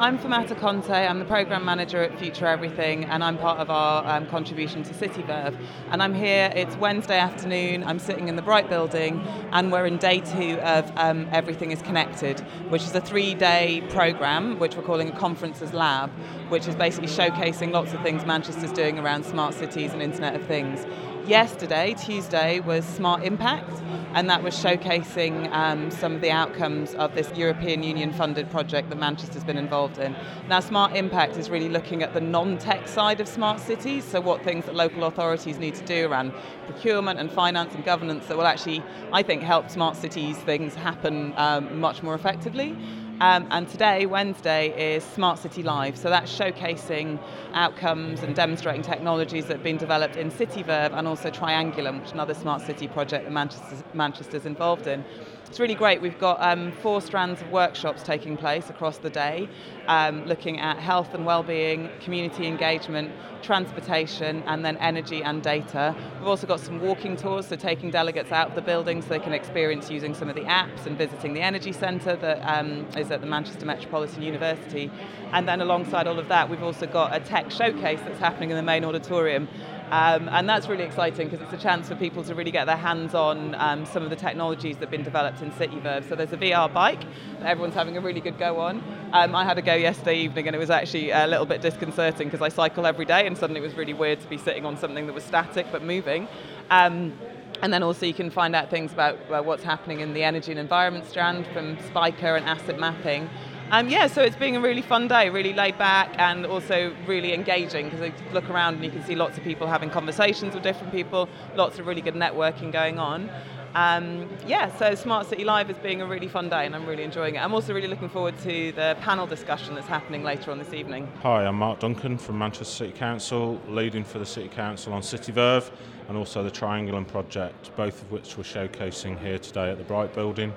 I'm 0.00 0.16
Famata 0.16 0.56
Conte, 0.56 0.92
I'm 0.92 1.18
the 1.18 1.24
Programme 1.24 1.64
Manager 1.64 2.00
at 2.04 2.16
Future 2.20 2.46
Everything, 2.46 3.04
and 3.06 3.24
I'm 3.24 3.36
part 3.36 3.58
of 3.58 3.68
our 3.68 4.06
um, 4.06 4.28
contribution 4.28 4.84
to 4.84 4.94
CityVerve. 4.94 5.60
And 5.90 6.00
I'm 6.00 6.14
here, 6.14 6.52
it's 6.54 6.76
Wednesday 6.76 7.18
afternoon, 7.18 7.82
I'm 7.82 7.98
sitting 7.98 8.28
in 8.28 8.36
the 8.36 8.42
Bright 8.42 8.68
Building, 8.68 9.26
and 9.50 9.72
we're 9.72 9.86
in 9.86 9.96
day 9.96 10.20
two 10.20 10.60
of 10.60 10.88
um, 10.94 11.28
Everything 11.32 11.72
is 11.72 11.82
Connected, 11.82 12.38
which 12.68 12.82
is 12.82 12.94
a 12.94 13.00
three 13.00 13.34
day 13.34 13.82
programme, 13.88 14.60
which 14.60 14.76
we're 14.76 14.84
calling 14.84 15.08
a 15.08 15.18
Conference-as-Lab, 15.18 16.10
which 16.48 16.68
is 16.68 16.76
basically 16.76 17.08
showcasing 17.08 17.72
lots 17.72 17.92
of 17.92 18.00
things 18.02 18.24
Manchester's 18.24 18.70
doing 18.70 19.00
around 19.00 19.24
smart 19.24 19.52
cities 19.52 19.92
and 19.92 20.00
Internet 20.00 20.36
of 20.36 20.46
Things 20.46 20.86
yesterday, 21.28 21.94
Tuesday, 21.94 22.58
was 22.60 22.86
Smart 22.86 23.22
Impact, 23.22 23.82
and 24.14 24.30
that 24.30 24.42
was 24.42 24.54
showcasing 24.54 25.52
um, 25.52 25.90
some 25.90 26.14
of 26.14 26.22
the 26.22 26.30
outcomes 26.30 26.94
of 26.94 27.14
this 27.14 27.30
European 27.36 27.82
Union 27.82 28.12
funded 28.14 28.50
project 28.50 28.88
that 28.88 28.96
Manchester's 28.96 29.44
been 29.44 29.58
involved 29.58 29.98
in. 29.98 30.16
Now, 30.48 30.60
Smart 30.60 30.96
Impact 30.96 31.36
is 31.36 31.50
really 31.50 31.68
looking 31.68 32.02
at 32.02 32.14
the 32.14 32.20
non 32.20 32.56
tech 32.56 32.88
side 32.88 33.20
of 33.20 33.28
smart 33.28 33.60
cities, 33.60 34.04
so 34.04 34.22
what 34.22 34.42
things 34.42 34.64
that 34.64 34.74
local 34.74 35.04
authorities 35.04 35.58
need 35.58 35.74
to 35.74 35.84
do 35.84 36.08
around 36.08 36.32
procurement 36.64 37.20
and 37.20 37.30
finance 37.30 37.74
and 37.74 37.84
governance 37.84 38.26
that 38.26 38.36
will 38.36 38.46
actually, 38.46 38.82
I 39.12 39.22
think, 39.22 39.42
help 39.42 39.68
smart 39.68 39.96
cities 39.96 40.38
things 40.38 40.74
happen 40.74 41.34
um, 41.36 41.78
much 41.78 42.02
more 42.02 42.14
effectively. 42.14 42.74
Um, 43.20 43.48
and 43.50 43.68
today, 43.68 44.06
Wednesday, 44.06 44.94
is 44.94 45.02
Smart 45.02 45.40
City 45.40 45.64
Live. 45.64 45.96
So 45.98 46.08
that's 46.08 46.32
showcasing 46.32 47.18
outcomes 47.52 48.22
and 48.22 48.32
demonstrating 48.32 48.82
technologies 48.82 49.46
that 49.46 49.54
have 49.54 49.64
been 49.64 49.76
developed 49.76 50.14
in 50.14 50.30
CityVerve 50.30 50.96
and 50.96 51.08
also 51.08 51.28
Triangulum, 51.28 51.98
which 51.98 52.06
is 52.06 52.12
another 52.12 52.34
smart 52.34 52.62
city 52.62 52.86
project 52.86 53.24
that 53.24 53.32
Manchester's, 53.32 53.82
Manchester's 53.92 54.46
involved 54.46 54.86
in 54.86 55.04
it's 55.48 55.58
really 55.58 55.74
great. 55.74 56.02
We've 56.02 56.18
got 56.18 56.40
um, 56.42 56.72
four 56.72 57.00
strands 57.00 57.40
of 57.40 57.50
workshops 57.50 58.02
taking 58.02 58.36
place 58.36 58.68
across 58.68 58.98
the 58.98 59.08
day, 59.08 59.48
um, 59.86 60.26
looking 60.26 60.60
at 60.60 60.78
health 60.78 61.14
and 61.14 61.24
well-being, 61.24 61.88
community 62.00 62.46
engagement, 62.46 63.12
transportation, 63.40 64.42
and 64.46 64.62
then 64.62 64.76
energy 64.76 65.22
and 65.22 65.42
data. 65.42 65.96
We've 66.18 66.28
also 66.28 66.46
got 66.46 66.60
some 66.60 66.80
walking 66.80 67.16
tours, 67.16 67.46
so 67.46 67.56
taking 67.56 67.90
delegates 67.90 68.30
out 68.30 68.50
of 68.50 68.54
the 68.56 68.62
building 68.62 69.00
so 69.00 69.08
they 69.08 69.18
can 69.18 69.32
experience 69.32 69.90
using 69.90 70.14
some 70.14 70.28
of 70.28 70.34
the 70.34 70.42
apps 70.42 70.84
and 70.84 70.98
visiting 70.98 71.32
the 71.32 71.40
energy 71.40 71.72
centre 71.72 72.16
that 72.16 72.40
um, 72.42 72.86
is 72.96 73.10
at 73.10 73.22
the 73.22 73.26
Manchester 73.26 73.64
Metropolitan 73.64 74.22
University. 74.22 74.90
And 75.32 75.48
then 75.48 75.62
alongside 75.62 76.06
all 76.06 76.18
of 76.18 76.28
that, 76.28 76.50
we've 76.50 76.62
also 76.62 76.86
got 76.86 77.16
a 77.16 77.20
tech 77.20 77.50
showcase 77.50 78.00
that's 78.04 78.18
happening 78.18 78.50
in 78.50 78.56
the 78.56 78.62
main 78.62 78.84
auditorium 78.84 79.48
um, 79.90 80.28
and 80.28 80.48
that's 80.48 80.68
really 80.68 80.84
exciting 80.84 81.28
because 81.28 81.44
it's 81.44 81.52
a 81.52 81.62
chance 81.62 81.88
for 81.88 81.96
people 81.96 82.22
to 82.24 82.34
really 82.34 82.50
get 82.50 82.66
their 82.66 82.76
hands 82.76 83.14
on 83.14 83.54
um, 83.54 83.86
some 83.86 84.02
of 84.02 84.10
the 84.10 84.16
technologies 84.16 84.76
that 84.76 84.82
have 84.82 84.90
been 84.90 85.02
developed 85.02 85.40
in 85.40 85.50
CityVerve. 85.52 86.08
So 86.08 86.14
there's 86.14 86.32
a 86.32 86.36
VR 86.36 86.72
bike 86.72 87.02
that 87.38 87.46
everyone's 87.46 87.74
having 87.74 87.96
a 87.96 88.00
really 88.00 88.20
good 88.20 88.38
go 88.38 88.58
on. 88.60 88.82
Um, 89.12 89.34
I 89.34 89.44
had 89.44 89.56
a 89.56 89.62
go 89.62 89.74
yesterday 89.74 90.18
evening 90.18 90.46
and 90.46 90.54
it 90.54 90.58
was 90.58 90.70
actually 90.70 91.10
a 91.10 91.26
little 91.26 91.46
bit 91.46 91.62
disconcerting 91.62 92.28
because 92.28 92.42
I 92.42 92.50
cycle 92.50 92.86
every 92.86 93.06
day 93.06 93.26
and 93.26 93.36
suddenly 93.36 93.60
it 93.60 93.64
was 93.64 93.74
really 93.74 93.94
weird 93.94 94.20
to 94.20 94.28
be 94.28 94.36
sitting 94.36 94.66
on 94.66 94.76
something 94.76 95.06
that 95.06 95.14
was 95.14 95.24
static 95.24 95.66
but 95.72 95.82
moving. 95.82 96.28
Um, 96.70 97.18
and 97.62 97.72
then 97.72 97.82
also 97.82 98.06
you 98.06 98.14
can 98.14 98.30
find 98.30 98.54
out 98.54 98.70
things 98.70 98.92
about 98.92 99.16
what's 99.44 99.62
happening 99.62 100.00
in 100.00 100.12
the 100.12 100.22
energy 100.22 100.52
and 100.52 100.60
environment 100.60 101.06
strand 101.06 101.46
from 101.48 101.78
Spiker 101.86 102.36
and 102.36 102.46
asset 102.46 102.78
mapping. 102.78 103.28
Um, 103.70 103.90
yeah, 103.90 104.06
so 104.06 104.22
it's 104.22 104.36
been 104.36 104.54
a 104.54 104.60
really 104.60 104.80
fun 104.80 105.08
day, 105.08 105.28
really 105.28 105.52
laid 105.52 105.76
back 105.76 106.14
and 106.16 106.46
also 106.46 106.94
really 107.06 107.34
engaging 107.34 107.90
because 107.90 108.00
you 108.00 108.12
look 108.32 108.48
around 108.48 108.76
and 108.76 108.84
you 108.84 108.90
can 108.90 109.04
see 109.04 109.14
lots 109.14 109.36
of 109.36 109.44
people 109.44 109.66
having 109.66 109.90
conversations 109.90 110.54
with 110.54 110.62
different 110.62 110.90
people, 110.90 111.28
lots 111.54 111.78
of 111.78 111.86
really 111.86 112.00
good 112.00 112.14
networking 112.14 112.72
going 112.72 112.98
on. 112.98 113.28
Um, 113.74 114.26
yeah, 114.46 114.74
so 114.78 114.94
Smart 114.94 115.28
City 115.28 115.44
Live 115.44 115.68
is 115.68 115.76
being 115.76 116.00
a 116.00 116.06
really 116.06 116.28
fun 116.28 116.48
day 116.48 116.64
and 116.64 116.74
I'm 116.74 116.86
really 116.86 117.02
enjoying 117.02 117.34
it. 117.34 117.40
I'm 117.40 117.52
also 117.52 117.74
really 117.74 117.88
looking 117.88 118.08
forward 118.08 118.38
to 118.38 118.72
the 118.72 118.96
panel 119.02 119.26
discussion 119.26 119.74
that's 119.74 119.86
happening 119.86 120.22
later 120.22 120.50
on 120.50 120.58
this 120.58 120.72
evening. 120.72 121.06
Hi, 121.22 121.44
I'm 121.44 121.56
Mark 121.56 121.80
Duncan 121.80 122.16
from 122.16 122.38
Manchester 122.38 122.86
City 122.86 122.92
Council, 122.92 123.60
leading 123.68 124.02
for 124.02 124.18
the 124.18 124.24
City 124.24 124.48
Council 124.48 124.94
on 124.94 125.02
CityVerve 125.02 125.70
and 126.08 126.16
also 126.16 126.42
the 126.42 126.50
Triangulum 126.50 127.06
project, 127.06 127.76
both 127.76 128.00
of 128.00 128.10
which 128.10 128.38
we're 128.38 128.44
showcasing 128.44 129.18
here 129.18 129.38
today 129.38 129.70
at 129.70 129.76
the 129.76 129.84
Bright 129.84 130.14
Building 130.14 130.54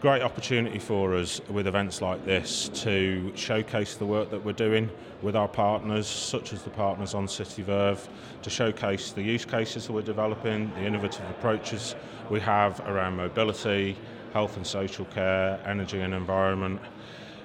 great 0.00 0.22
opportunity 0.22 0.78
for 0.78 1.14
us 1.16 1.40
with 1.48 1.66
events 1.66 2.00
like 2.00 2.24
this 2.24 2.68
to 2.72 3.32
showcase 3.34 3.96
the 3.96 4.06
work 4.06 4.30
that 4.30 4.44
we're 4.44 4.52
doing 4.52 4.88
with 5.22 5.34
our 5.34 5.48
partners, 5.48 6.06
such 6.06 6.52
as 6.52 6.62
the 6.62 6.70
partners 6.70 7.14
on 7.14 7.26
CityVerve, 7.26 8.06
to 8.42 8.48
showcase 8.50 9.10
the 9.10 9.22
use 9.22 9.44
cases 9.44 9.86
that 9.86 9.92
we're 9.92 10.02
developing, 10.02 10.70
the 10.74 10.84
innovative 10.84 11.28
approaches 11.30 11.96
we 12.30 12.38
have 12.38 12.78
around 12.86 13.16
mobility, 13.16 13.96
health 14.32 14.56
and 14.56 14.64
social 14.64 15.04
care, 15.06 15.60
energy 15.66 16.00
and 16.00 16.14
environment. 16.14 16.80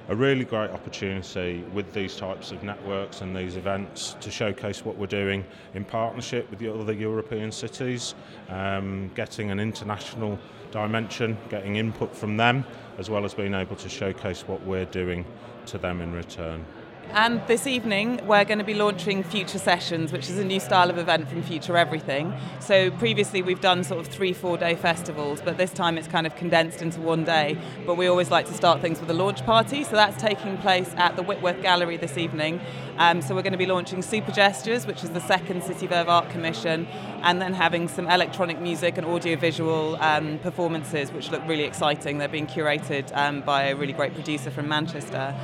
A 0.10 0.16
really 0.16 0.44
great 0.44 0.70
opportunity 0.70 1.64
with 1.74 1.94
these 1.94 2.18
types 2.18 2.52
of 2.52 2.62
networks 2.62 3.22
and 3.22 3.34
these 3.34 3.56
events 3.56 4.18
to 4.20 4.30
showcase 4.30 4.84
what 4.84 4.98
we're 4.98 5.08
doing 5.08 5.46
in 5.76 5.86
partnership 5.86 6.50
with 6.50 6.60
the 6.60 6.68
other 6.68 6.92
European 6.92 7.54
cities, 7.54 8.14
um, 8.50 9.10
getting 9.16 9.50
an 9.50 9.62
international 9.62 10.38
dimension, 10.72 11.38
getting 11.48 11.78
input 11.78 12.14
from 12.14 12.36
them, 12.36 12.66
as 12.98 13.10
well 13.10 13.24
as 13.24 13.34
being 13.34 13.54
able 13.54 13.78
to 13.78 13.88
showcase 13.88 14.42
what 14.46 14.62
we're 14.66 14.86
doing 14.86 15.24
to 15.68 15.78
them 15.78 16.02
in 16.02 16.12
return. 16.12 16.66
And 17.12 17.46
this 17.48 17.68
evening, 17.68 18.26
we're 18.26 18.44
going 18.44 18.58
to 18.58 18.64
be 18.64 18.74
launching 18.74 19.24
Future 19.24 19.60
Sessions, 19.60 20.12
which 20.12 20.30
is 20.30 20.40
a 20.40 20.44
new 20.44 20.60
style 20.60 20.90
of 20.90 20.98
event 20.98 21.30
from 21.30 21.44
Future 21.44 21.78
Everything. 21.78 22.34
So 22.60 22.90
previously, 22.92 23.44
we've 23.44 23.62
done 23.62 23.84
sort 23.84 24.00
of 24.00 24.08
three, 24.08 24.34
four 24.34 24.58
day 24.58 24.76
festivals, 24.76 25.40
but 25.40 25.58
this 25.58 25.72
time 25.72 26.00
it's 26.00 26.08
kind 26.08 26.26
of 26.26 26.36
condensed 26.36 26.82
into 26.82 27.02
one 27.02 27.24
day. 27.24 27.58
But 27.86 27.98
we 27.98 28.08
always 28.08 28.32
like 28.32 28.48
to 28.48 28.54
start 28.54 28.82
things 28.82 29.00
with 29.00 29.12
a 29.12 29.14
launch 29.14 29.46
party, 29.46 29.84
so 29.84 29.92
that's 29.92 30.20
taking 30.20 30.58
place 30.58 30.92
at 30.98 31.16
the 31.16 31.22
Whitworth 31.22 31.62
Gallery 31.62 31.98
this 31.98 32.18
evening. 32.18 32.60
Um, 32.98 33.22
so 33.22 33.36
we're 33.36 33.44
going 33.44 33.54
to 33.54 33.60
be 33.60 33.68
launching 33.68 34.02
Super 34.02 34.32
Gestures, 34.32 34.88
which 34.88 35.04
is 35.04 35.12
the 35.12 35.22
second 35.22 35.64
City 35.64 35.88
CityVerve 35.88 36.08
Art 36.08 36.30
Commission, 36.30 36.88
and 37.22 37.42
then 37.42 37.54
having 37.54 37.88
some 37.88 38.08
electronic 38.08 38.60
music 38.60 38.98
and 38.98 39.06
audiovisual 39.06 39.98
um, 39.98 40.40
performances, 40.40 41.12
which 41.12 41.30
look 41.30 41.42
really 41.48 41.64
exciting. 41.64 42.18
They're 42.18 42.28
being 42.28 42.48
curated 42.48 43.16
um, 43.16 43.42
by 43.42 43.66
a 43.66 43.76
really 43.76 43.94
great 43.94 44.14
producer 44.14 44.50
from 44.50 44.68
Manchester. 44.68 45.36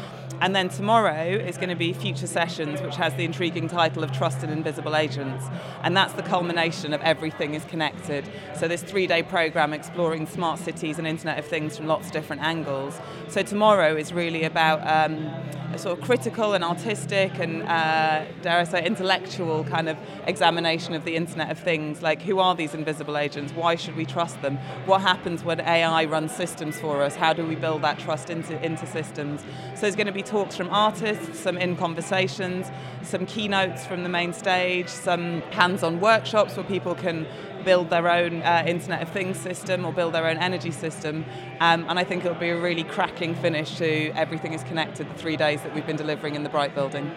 And 0.42 0.56
then 0.56 0.70
tomorrow 0.70 1.26
is 1.50 1.58
going 1.58 1.70
to 1.70 1.76
be 1.76 1.92
Future 1.94 2.28
Sessions, 2.28 2.80
which 2.80 2.96
has 2.96 3.16
the 3.16 3.26
intriguing 3.26 3.68
title 3.68 4.04
of 4.04 4.12
Trusted 4.12 4.52
Invisible 4.52 4.96
Agents. 4.96 5.46
And 5.82 5.98
that's 5.98 6.14
the 6.14 6.22
culmination 6.22 6.94
of 6.94 7.02
Everything 7.02 7.56
is 7.56 7.66
Connected. 7.66 8.30
So, 8.56 8.68
this 8.68 8.84
three 8.84 9.08
day 9.08 9.24
program 9.24 9.74
exploring 9.74 10.28
smart 10.28 10.60
cities 10.60 11.00
and 11.00 11.08
Internet 11.08 11.40
of 11.40 11.46
Things 11.46 11.76
from 11.76 11.88
lots 11.88 12.08
of 12.08 12.14
different 12.14 12.44
angles. 12.44 13.00
So, 13.30 13.42
tomorrow 13.42 13.96
is 13.96 14.14
really 14.14 14.44
about 14.44 14.80
um, 14.88 15.34
a 15.74 15.78
sort 15.78 15.98
of 15.98 16.04
critical 16.04 16.54
and 16.54 16.64
artistic 16.64 17.38
and, 17.40 17.64
uh, 17.64 18.26
dare 18.42 18.60
I 18.60 18.64
say, 18.64 18.86
intellectual 18.86 19.64
kind 19.64 19.88
of 19.88 19.98
examination 20.26 20.94
of 20.94 21.06
the 21.06 21.16
Internet 21.16 21.52
of 21.52 21.60
Things. 21.60 22.02
Like, 22.02 22.22
who 22.22 22.40
are 22.40 22.56
these 22.56 22.74
invisible 22.74 23.18
agents? 23.18 23.54
Why 23.54 23.76
should 23.76 23.96
we 23.96 24.06
trust 24.06 24.42
them? 24.42 24.58
What 24.86 25.02
happens 25.02 25.44
when 25.44 25.60
AI 25.60 26.06
runs 26.06 26.32
systems 26.32 26.80
for 26.80 27.04
us? 27.04 27.16
How 27.16 27.34
do 27.34 27.46
we 27.46 27.56
build 27.56 27.82
that 27.84 28.00
trust 28.00 28.30
into, 28.30 28.62
into 28.64 28.86
systems? 28.88 29.42
So, 29.76 29.82
there's 29.82 29.96
going 29.96 30.08
to 30.08 30.14
be 30.14 30.24
talks 30.24 30.56
from 30.56 30.70
artists, 30.70 31.39
some 31.40 31.58
in 31.58 31.76
conversations, 31.76 32.70
some 33.02 33.26
keynotes 33.26 33.86
from 33.86 34.04
the 34.04 34.10
main 34.10 34.34
stage, 34.34 34.88
some 34.88 35.42
hands 35.52 35.84
on 35.84 36.00
workshops 36.00 36.56
where 36.56 36.66
people 36.66 36.96
can 36.96 37.26
build 37.64 37.90
their 37.90 38.10
own 38.10 38.42
uh, 38.42 38.64
Internet 38.66 39.02
of 39.02 39.10
Things 39.10 39.38
system 39.38 39.86
or 39.86 39.94
build 39.94 40.14
their 40.14 40.28
own 40.28 40.38
energy 40.38 40.72
system. 40.72 41.26
Um, 41.60 41.86
and 41.90 42.00
I 42.00 42.04
think 42.04 42.26
it'll 42.26 42.38
be 42.40 42.50
a 42.50 42.60
really 42.60 42.84
cracking 42.84 43.36
finish 43.36 43.78
to 43.78 44.12
Everything 44.12 44.54
is 44.54 44.64
Connected, 44.64 45.10
the 45.10 45.14
three 45.16 45.38
days 45.38 45.62
that 45.64 45.74
we've 45.74 45.86
been 45.86 45.98
delivering 45.98 46.36
in 46.36 46.44
the 46.44 46.50
Bright 46.50 46.76
Building. 46.76 47.12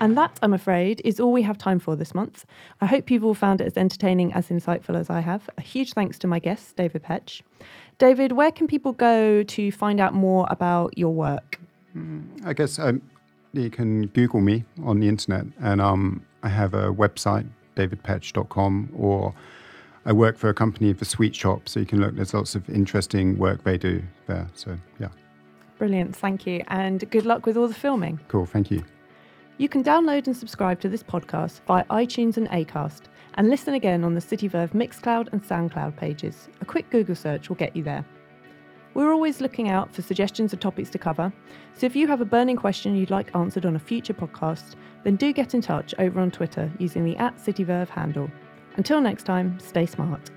And 0.00 0.16
that, 0.18 0.36
I'm 0.42 0.52
afraid, 0.52 1.00
is 1.04 1.20
all 1.20 1.30
we 1.30 1.42
have 1.42 1.56
time 1.56 1.78
for 1.78 1.94
this 1.94 2.12
month. 2.12 2.44
I 2.80 2.86
hope 2.86 3.08
you've 3.08 3.24
all 3.24 3.34
found 3.34 3.60
it 3.60 3.68
as 3.68 3.76
entertaining 3.76 4.32
as 4.32 4.48
insightful 4.48 4.96
as 4.96 5.08
I 5.08 5.20
have. 5.20 5.48
A 5.56 5.60
huge 5.60 5.92
thanks 5.92 6.18
to 6.20 6.26
my 6.26 6.40
guest, 6.40 6.74
David 6.74 7.04
Petch. 7.04 7.42
David, 7.98 8.32
where 8.32 8.50
can 8.50 8.66
people 8.66 8.92
go 8.92 9.44
to 9.44 9.70
find 9.70 10.00
out 10.00 10.12
more 10.12 10.48
about 10.50 10.98
your 10.98 11.14
work? 11.14 11.60
I 12.44 12.52
guess 12.52 12.78
um, 12.78 13.02
you 13.52 13.70
can 13.70 14.06
Google 14.08 14.40
me 14.40 14.64
on 14.82 15.00
the 15.00 15.08
internet, 15.08 15.46
and 15.60 15.80
um, 15.80 16.24
I 16.42 16.48
have 16.48 16.74
a 16.74 16.92
website, 16.92 17.46
davidpetch.com, 17.76 18.90
or 18.96 19.34
I 20.04 20.12
work 20.12 20.36
for 20.36 20.48
a 20.48 20.54
company, 20.54 20.92
the 20.92 21.04
Sweet 21.04 21.34
Shop, 21.34 21.68
so 21.68 21.80
you 21.80 21.86
can 21.86 22.00
look. 22.00 22.16
There's 22.16 22.34
lots 22.34 22.54
of 22.54 22.68
interesting 22.68 23.38
work 23.38 23.62
they 23.64 23.78
do 23.78 24.02
there. 24.26 24.48
So 24.54 24.76
yeah, 24.98 25.08
Brilliant, 25.78 26.14
thank 26.14 26.46
you. 26.46 26.62
And 26.68 27.08
good 27.10 27.26
luck 27.26 27.46
with 27.46 27.56
all 27.56 27.68
the 27.68 27.74
filming. 27.74 28.20
cool. 28.28 28.46
Thank 28.46 28.70
you. 28.70 28.84
You 29.58 29.68
can 29.68 29.84
download 29.84 30.26
and 30.26 30.36
subscribe 30.36 30.80
to 30.80 30.88
this 30.88 31.02
podcast 31.02 31.60
via 31.66 31.84
iTunes 31.84 32.36
and 32.36 32.48
Acast, 32.48 33.02
and 33.34 33.48
listen 33.48 33.74
again 33.74 34.02
on 34.02 34.14
the 34.14 34.20
CityVerve 34.20 34.70
Mixcloud 34.70 35.32
and 35.32 35.42
SoundCloud 35.42 35.96
pages. 35.96 36.48
A 36.60 36.64
quick 36.64 36.88
Google 36.90 37.14
search 37.14 37.48
will 37.48 37.56
get 37.56 37.76
you 37.76 37.82
there. 37.82 38.04
We're 38.94 39.12
always 39.12 39.40
looking 39.40 39.70
out 39.70 39.94
for 39.94 40.02
suggestions 40.02 40.52
of 40.52 40.60
topics 40.60 40.90
to 40.90 40.98
cover, 40.98 41.32
so 41.74 41.86
if 41.86 41.96
you 41.96 42.06
have 42.08 42.20
a 42.20 42.26
burning 42.26 42.56
question 42.56 42.94
you'd 42.94 43.10
like 43.10 43.34
answered 43.34 43.64
on 43.64 43.76
a 43.76 43.78
future 43.78 44.12
podcast, 44.12 44.74
then 45.02 45.16
do 45.16 45.32
get 45.32 45.54
in 45.54 45.62
touch 45.62 45.94
over 45.98 46.20
on 46.20 46.30
Twitter 46.30 46.70
using 46.78 47.04
the 47.04 47.16
at 47.16 47.36
CityVerve 47.36 47.88
handle. 47.88 48.30
Until 48.76 49.00
next 49.00 49.24
time, 49.24 49.58
stay 49.58 49.86
smart. 49.86 50.30